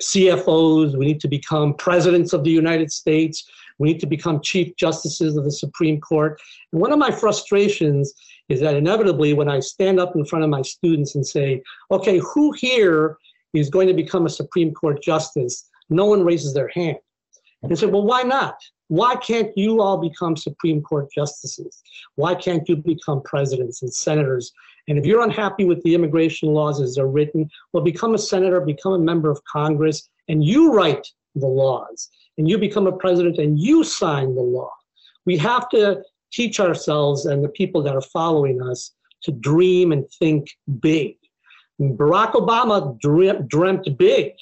CFOs. 0.00 0.96
We 0.96 1.06
need 1.06 1.20
to 1.20 1.28
become 1.28 1.74
presidents 1.74 2.32
of 2.32 2.44
the 2.44 2.50
United 2.50 2.92
States. 2.92 3.48
We 3.78 3.92
need 3.92 4.00
to 4.00 4.06
become 4.06 4.40
chief 4.40 4.76
justices 4.76 5.36
of 5.36 5.44
the 5.44 5.52
Supreme 5.52 6.00
Court. 6.00 6.40
And 6.72 6.80
one 6.80 6.92
of 6.92 6.98
my 6.98 7.10
frustrations 7.10 8.12
is 8.48 8.60
that 8.60 8.74
inevitably, 8.74 9.32
when 9.32 9.48
I 9.48 9.60
stand 9.60 9.98
up 10.00 10.16
in 10.16 10.24
front 10.24 10.44
of 10.44 10.50
my 10.50 10.62
students 10.62 11.14
and 11.14 11.26
say, 11.26 11.62
okay, 11.90 12.18
who 12.18 12.52
here 12.52 13.16
is 13.54 13.70
going 13.70 13.88
to 13.88 13.94
become 13.94 14.26
a 14.26 14.30
Supreme 14.30 14.74
Court 14.74 15.02
justice? 15.02 15.68
No 15.88 16.06
one 16.06 16.24
raises 16.24 16.52
their 16.52 16.68
hand. 16.68 16.98
And 17.62 17.72
I 17.72 17.74
say, 17.74 17.86
well, 17.86 18.02
why 18.02 18.22
not? 18.22 18.56
Why 18.88 19.14
can't 19.16 19.56
you 19.56 19.80
all 19.80 19.98
become 19.98 20.36
Supreme 20.36 20.82
Court 20.82 21.08
justices? 21.14 21.82
Why 22.16 22.34
can't 22.34 22.68
you 22.68 22.76
become 22.76 23.22
presidents 23.22 23.82
and 23.82 23.92
senators? 23.92 24.52
And 24.88 24.98
if 24.98 25.06
you're 25.06 25.22
unhappy 25.22 25.64
with 25.64 25.82
the 25.82 25.94
immigration 25.94 26.48
laws 26.48 26.80
as 26.80 26.94
they're 26.94 27.06
written, 27.06 27.48
well, 27.72 27.82
become 27.82 28.14
a 28.14 28.18
senator, 28.18 28.60
become 28.60 28.92
a 28.92 28.98
member 28.98 29.30
of 29.30 29.42
Congress, 29.44 30.08
and 30.28 30.44
you 30.44 30.72
write 30.72 31.06
the 31.34 31.46
laws 31.46 32.08
and 32.38 32.48
you 32.48 32.58
become 32.58 32.86
a 32.86 32.92
president 32.92 33.38
and 33.38 33.58
you 33.58 33.84
sign 33.84 34.34
the 34.34 34.42
law. 34.42 34.70
We 35.26 35.36
have 35.38 35.68
to 35.70 36.02
teach 36.32 36.60
ourselves 36.60 37.26
and 37.26 37.44
the 37.44 37.48
people 37.48 37.82
that 37.82 37.94
are 37.94 38.00
following 38.00 38.62
us 38.62 38.92
to 39.22 39.32
dream 39.32 39.92
and 39.92 40.08
think 40.18 40.50
big. 40.80 41.16
Barack 41.80 42.32
Obama 42.32 42.98
dreamt, 43.00 43.48
dreamt 43.48 43.86
big. 43.98 44.32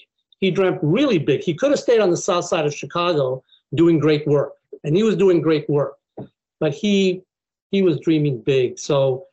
He 0.40 0.50
dreamt 0.50 0.78
really 0.82 1.18
big. 1.18 1.42
He 1.42 1.54
could 1.54 1.70
have 1.70 1.80
stayed 1.80 2.00
on 2.00 2.10
the 2.10 2.16
south 2.16 2.44
side 2.44 2.66
of 2.66 2.74
Chicago 2.74 3.42
doing 3.74 3.98
great 3.98 4.26
work, 4.26 4.52
and 4.84 4.96
he 4.96 5.02
was 5.02 5.16
doing 5.16 5.40
great 5.40 5.68
work, 5.68 5.94
but 6.60 6.72
he 6.72 7.22
he 7.70 7.82
was 7.82 8.00
dreaming 8.00 8.40
big. 8.40 8.78
So 8.78 9.26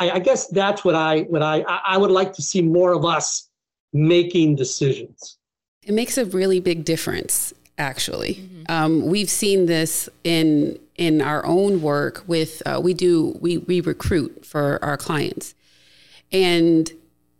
I, 0.00 0.12
I 0.12 0.18
guess 0.18 0.48
that's 0.48 0.84
what 0.84 0.94
I 0.94 1.20
what 1.22 1.42
I 1.42 1.60
I 1.60 1.96
would 1.96 2.10
like 2.10 2.32
to 2.34 2.42
see 2.42 2.62
more 2.62 2.92
of 2.92 3.04
us 3.04 3.48
making 3.92 4.56
decisions. 4.56 5.38
It 5.82 5.94
makes 5.94 6.18
a 6.18 6.24
really 6.24 6.60
big 6.60 6.84
difference 6.84 7.54
actually. 7.78 8.48
Um, 8.68 9.06
we've 9.06 9.30
seen 9.30 9.66
this 9.66 10.08
in 10.24 10.78
in 10.96 11.22
our 11.22 11.44
own 11.46 11.82
work 11.82 12.22
with 12.26 12.62
uh, 12.66 12.80
we 12.82 12.94
do 12.94 13.38
we 13.40 13.58
we 13.58 13.80
recruit 13.80 14.44
for 14.44 14.78
our 14.84 14.96
clients, 14.96 15.54
and 16.32 16.90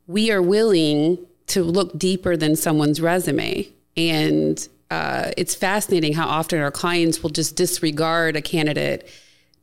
we 0.07 0.31
are 0.31 0.43
willing 0.43 1.19
to 1.49 1.63
look 1.63 1.97
deeper 1.99 2.37
than 2.37 2.57
someone's 2.57 3.01
resume. 3.01 3.69
And 3.97 4.67
uh, 4.91 5.31
it's 5.37 5.55
fascinating 5.55 6.15
how 6.15 6.27
often 6.27 6.61
our 6.61 6.71
clients 6.71 7.23
will 7.23 7.31
just 7.31 7.55
disregard 7.57 8.35
a 8.37 8.43
candidate 8.43 9.09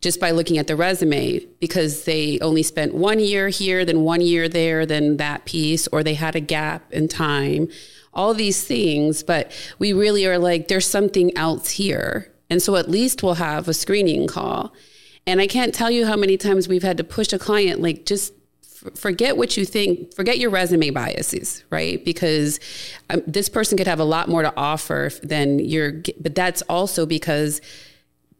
just 0.01 0.19
by 0.19 0.31
looking 0.31 0.57
at 0.57 0.67
the 0.67 0.75
resume 0.75 1.39
because 1.59 2.05
they 2.05 2.39
only 2.39 2.63
spent 2.63 2.93
one 2.93 3.19
year 3.19 3.49
here, 3.49 3.83
then 3.83 4.01
one 4.01 4.21
year 4.21 4.47
there, 4.47 4.85
then 4.85 5.17
that 5.17 5.45
piece, 5.45 5.87
or 5.87 6.03
they 6.03 6.13
had 6.13 6.35
a 6.35 6.39
gap 6.39 6.91
in 6.93 7.07
time, 7.07 7.67
all 8.13 8.33
these 8.33 8.63
things. 8.63 9.23
But 9.23 9.51
we 9.79 9.93
really 9.93 10.25
are 10.27 10.37
like, 10.37 10.67
there's 10.67 10.85
something 10.85 11.35
else 11.35 11.71
here. 11.71 12.31
And 12.49 12.61
so 12.61 12.75
at 12.75 12.89
least 12.89 13.23
we'll 13.23 13.35
have 13.35 13.67
a 13.67 13.73
screening 13.73 14.27
call. 14.27 14.73
And 15.25 15.41
I 15.41 15.47
can't 15.47 15.73
tell 15.73 15.91
you 15.91 16.05
how 16.05 16.15
many 16.15 16.37
times 16.37 16.67
we've 16.67 16.83
had 16.83 16.97
to 16.97 17.03
push 17.03 17.33
a 17.33 17.39
client, 17.39 17.81
like, 17.81 18.05
just 18.05 18.33
forget 18.95 19.35
what 19.35 19.57
you 19.57 19.65
think 19.65 20.13
forget 20.13 20.37
your 20.37 20.49
resume 20.49 20.91
biases 20.91 21.63
right 21.71 22.05
because 22.05 22.59
um, 23.09 23.21
this 23.25 23.49
person 23.49 23.77
could 23.77 23.87
have 23.87 23.99
a 23.99 24.05
lot 24.05 24.29
more 24.29 24.43
to 24.43 24.53
offer 24.55 25.09
than 25.23 25.59
your 25.59 25.93
but 26.19 26.35
that's 26.35 26.61
also 26.63 27.05
because 27.05 27.59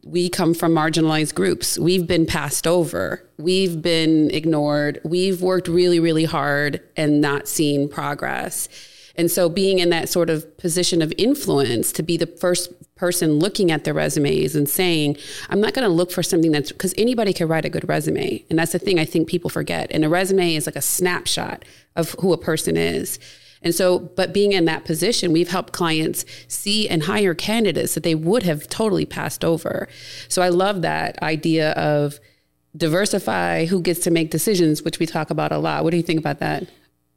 we 0.04 0.28
come 0.28 0.54
from 0.54 0.72
marginalized 0.72 1.34
groups 1.34 1.78
we've 1.78 2.06
been 2.06 2.24
passed 2.24 2.66
over 2.66 3.22
we've 3.36 3.82
been 3.82 4.30
ignored 4.30 5.00
we've 5.04 5.42
worked 5.42 5.68
really 5.68 6.00
really 6.00 6.24
hard 6.24 6.80
and 6.96 7.20
not 7.20 7.48
seen 7.48 7.88
progress 7.88 8.68
and 9.18 9.28
so 9.28 9.48
being 9.48 9.80
in 9.80 9.90
that 9.90 10.08
sort 10.08 10.30
of 10.30 10.56
position 10.58 11.02
of 11.02 11.12
influence 11.18 11.90
to 11.92 12.04
be 12.04 12.16
the 12.16 12.26
first 12.26 12.72
person 12.94 13.38
looking 13.38 13.70
at 13.70 13.84
the 13.84 13.92
resumes 13.92 14.54
and 14.54 14.68
saying, 14.68 15.16
I'm 15.50 15.60
not 15.60 15.74
going 15.74 15.88
to 15.88 15.92
look 15.92 16.12
for 16.12 16.22
something 16.22 16.52
that's 16.52 16.70
because 16.70 16.94
anybody 16.96 17.32
can 17.32 17.48
write 17.48 17.64
a 17.64 17.68
good 17.68 17.88
resume. 17.88 18.44
And 18.48 18.58
that's 18.58 18.72
the 18.72 18.78
thing 18.78 18.98
I 18.98 19.04
think 19.04 19.28
people 19.28 19.50
forget. 19.50 19.90
And 19.90 20.04
a 20.04 20.08
resume 20.08 20.54
is 20.54 20.66
like 20.66 20.76
a 20.76 20.82
snapshot 20.82 21.64
of 21.96 22.14
who 22.20 22.32
a 22.32 22.38
person 22.38 22.76
is. 22.76 23.18
And 23.62 23.74
so, 23.74 23.98
but 23.98 24.32
being 24.32 24.52
in 24.52 24.64
that 24.66 24.84
position, 24.84 25.32
we've 25.32 25.48
helped 25.48 25.72
clients 25.72 26.24
see 26.46 26.88
and 26.88 27.02
hire 27.02 27.34
candidates 27.34 27.94
that 27.94 28.02
they 28.02 28.14
would 28.14 28.42
have 28.44 28.68
totally 28.68 29.06
passed 29.06 29.44
over. 29.44 29.88
So 30.28 30.42
I 30.42 30.48
love 30.48 30.82
that 30.82 31.20
idea 31.22 31.72
of 31.72 32.20
diversify 32.76 33.66
who 33.66 33.80
gets 33.80 34.00
to 34.00 34.10
make 34.10 34.30
decisions, 34.30 34.82
which 34.82 34.98
we 34.98 35.06
talk 35.06 35.30
about 35.30 35.52
a 35.52 35.58
lot. 35.58 35.84
What 35.84 35.90
do 35.90 35.96
you 35.96 36.02
think 36.02 36.20
about 36.20 36.38
that? 36.38 36.68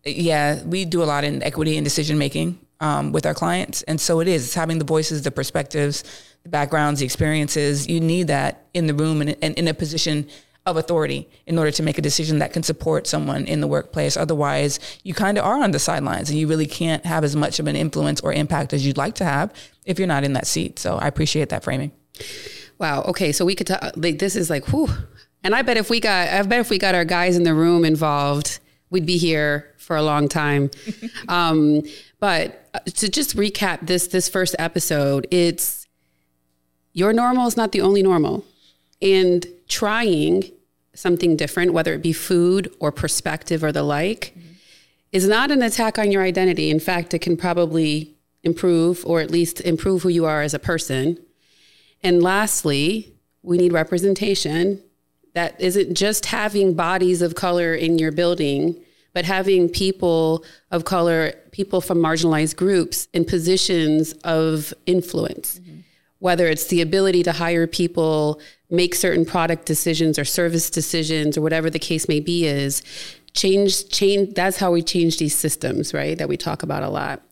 Yeah, 0.04 0.64
we 0.64 0.86
do 0.86 1.04
a 1.04 1.06
lot 1.06 1.24
in 1.24 1.44
equity 1.44 1.78
and 1.78 1.86
decision 1.86 2.18
making 2.18 2.60
um, 2.80 3.12
with 3.12 3.26
our 3.26 3.36
clients. 3.36 3.84
And 3.84 4.02
so 4.02 4.20
it 4.20 4.28
is, 4.28 4.46
it's 4.46 4.56
having 4.56 4.80
the 4.80 4.86
voices, 4.86 5.22
the 5.22 5.32
perspectives, 5.32 6.04
the 6.44 6.50
backgrounds, 6.50 7.00
the 7.00 7.06
experiences. 7.06 7.88
You 7.88 8.00
need 8.00 8.28
that 8.28 8.66
in 8.74 8.88
the 8.88 8.96
room 8.96 9.22
and, 9.22 9.36
and 9.42 9.54
in 9.56 9.68
a 9.68 9.74
position 9.74 10.28
of 10.66 10.78
authority 10.78 11.28
in 11.48 11.58
order 11.58 11.72
to 11.72 11.82
make 11.82 11.98
a 11.98 12.02
decision 12.02 12.40
that 12.40 12.54
can 12.54 12.62
support 12.62 13.08
someone 13.08 13.46
in 13.46 13.62
the 13.62 13.68
workplace. 13.68 14.16
Otherwise, 14.16 14.80
you 15.04 15.14
kind 15.14 15.38
of 15.38 15.46
are 15.46 15.64
on 15.64 15.72
the 15.72 15.80
sidelines 15.80 16.30
and 16.30 16.38
you 16.38 16.48
really 16.48 16.68
can't 16.68 17.06
have 17.06 17.24
as 17.24 17.36
much 17.36 17.60
of 17.60 17.68
an 17.68 17.76
influence 17.76 18.22
or 18.22 18.32
impact 18.32 18.72
as 18.72 18.86
you'd 18.86 18.98
like 18.98 19.16
to 19.16 19.26
have 19.26 19.52
if 19.86 19.98
you're 19.98 20.08
not 20.08 20.24
in 20.24 20.34
that 20.34 20.46
seat. 20.46 20.78
So 20.78 20.98
I 20.98 21.08
appreciate 21.08 21.50
that 21.50 21.64
framing. 21.64 21.92
Wow. 22.78 23.02
Okay. 23.04 23.32
So 23.32 23.44
we 23.44 23.56
could 23.56 23.68
talk, 23.68 23.92
like, 23.96 24.20
this 24.20 24.36
is 24.36 24.50
like, 24.50 24.68
whew. 24.68 24.90
And 25.44 25.56
I 25.56 25.64
bet 25.64 25.78
if 25.78 25.90
we 25.90 26.00
got, 26.00 26.28
I 26.30 26.42
bet 26.44 26.60
if 26.60 26.70
we 26.70 26.78
got 26.78 26.94
our 26.94 27.06
guys 27.06 27.36
in 27.36 27.44
the 27.44 27.56
room 27.56 27.84
involved, 27.84 28.60
we'd 28.92 29.06
be 29.06 29.18
here 29.18 29.74
for 29.78 29.96
a 29.96 30.04
long 30.04 30.28
time. 30.28 30.70
um, 31.28 31.82
but 32.20 32.70
uh, 32.76 32.80
to 32.86 33.10
just 33.10 33.36
recap 33.36 33.88
this 33.88 34.08
this 34.08 34.30
first 34.30 34.56
episode, 34.60 35.26
it's 35.32 35.88
your 36.94 37.14
normal 37.14 37.48
is 37.48 37.58
not 37.58 37.72
the 37.72 37.82
only 37.82 38.04
normal, 38.04 38.46
and 39.02 39.46
trying 39.72 40.52
something 40.94 41.36
different, 41.36 41.74
whether 41.74 41.94
it 41.94 42.04
be 42.04 42.14
food 42.14 42.74
or 42.80 42.92
perspective 42.92 43.64
or 43.64 43.72
the 43.72 43.84
like, 43.84 44.34
mm-hmm. 44.38 44.54
is 45.12 45.28
not 45.28 45.50
an 45.52 45.62
attack 45.62 45.98
on 45.98 46.12
your 46.12 46.22
identity. 46.22 46.70
In 46.70 46.80
fact, 46.80 47.14
it 47.14 47.20
can 47.20 47.38
probably 47.38 48.14
improve 48.44 49.06
or 49.06 49.22
at 49.22 49.32
least 49.32 49.62
improve 49.62 50.04
who 50.04 50.10
you 50.10 50.26
are 50.26 50.42
as 50.42 50.54
a 50.54 50.60
person. 50.60 51.18
And 52.04 52.22
lastly, 52.22 53.14
we 53.42 53.58
need 53.58 53.72
representation 53.72 54.84
that 55.34 55.60
isn't 55.62 55.96
just 55.96 56.26
having 56.26 56.74
bodies 56.74 57.22
of 57.22 57.36
color 57.36 57.74
in 57.74 57.98
your 57.98 58.12
building 58.12 58.84
but 59.14 59.26
having 59.26 59.70
people 59.70 60.46
of 60.72 60.86
color, 60.86 61.34
people 61.52 61.82
from 61.82 61.98
marginalized 61.98 62.56
groups 62.56 63.08
in 63.14 63.26
positions 63.26 64.14
of 64.24 64.74
influence, 64.86 65.60
mm-hmm. 65.60 65.71
Whether 66.22 66.48
it's 66.48 66.68
the 66.68 66.82
ability 66.82 67.24
to 67.24 67.32
hire 67.32 67.66
people, 67.66 68.40
make 68.70 68.94
certain 68.94 69.26
product 69.26 69.66
decisions 69.66 70.20
or 70.20 70.24
service 70.24 70.70
decisions 70.70 71.36
or 71.36 71.42
whatever 71.42 71.68
the 71.68 71.80
case 71.80 72.08
may 72.08 72.20
be 72.20 72.46
is 72.46 72.84
change 73.34 73.90
change 73.90 74.36
that's 74.36 74.58
how 74.58 74.72
we 74.72 74.84
change 74.84 75.18
these 75.18 75.36
systems, 75.36 75.96
right? 75.96 76.16
That 76.20 76.30
we 76.30 76.38
talk 76.38 76.62
about 76.62 76.84
a 76.84 76.90
lot. 76.90 77.24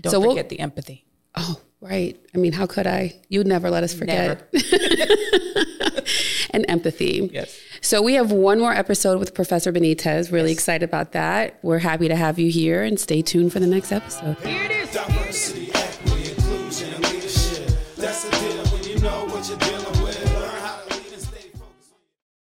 Don't 0.00 0.12
so 0.12 0.20
forget 0.20 0.44
we'll, 0.44 0.48
the 0.48 0.60
empathy. 0.60 1.04
Oh, 1.34 1.60
right. 1.80 2.16
I 2.34 2.38
mean, 2.38 2.52
how 2.52 2.66
could 2.66 2.86
I? 2.86 3.16
You'd 3.28 3.48
never 3.48 3.68
let 3.68 3.82
us 3.82 3.92
forget. 3.92 4.48
and 6.50 6.64
empathy. 6.68 7.28
Yes. 7.32 7.58
So 7.80 8.00
we 8.00 8.14
have 8.14 8.30
one 8.30 8.60
more 8.60 8.72
episode 8.72 9.18
with 9.18 9.34
Professor 9.34 9.72
Benitez. 9.72 10.30
Really 10.30 10.50
yes. 10.50 10.58
excited 10.58 10.88
about 10.88 11.12
that. 11.12 11.58
We're 11.62 11.80
happy 11.80 12.06
to 12.06 12.16
have 12.16 12.38
you 12.38 12.48
here 12.48 12.84
and 12.84 13.00
stay 13.00 13.22
tuned 13.22 13.52
for 13.52 13.58
the 13.58 13.66
next 13.66 13.90
episode. 13.90 14.36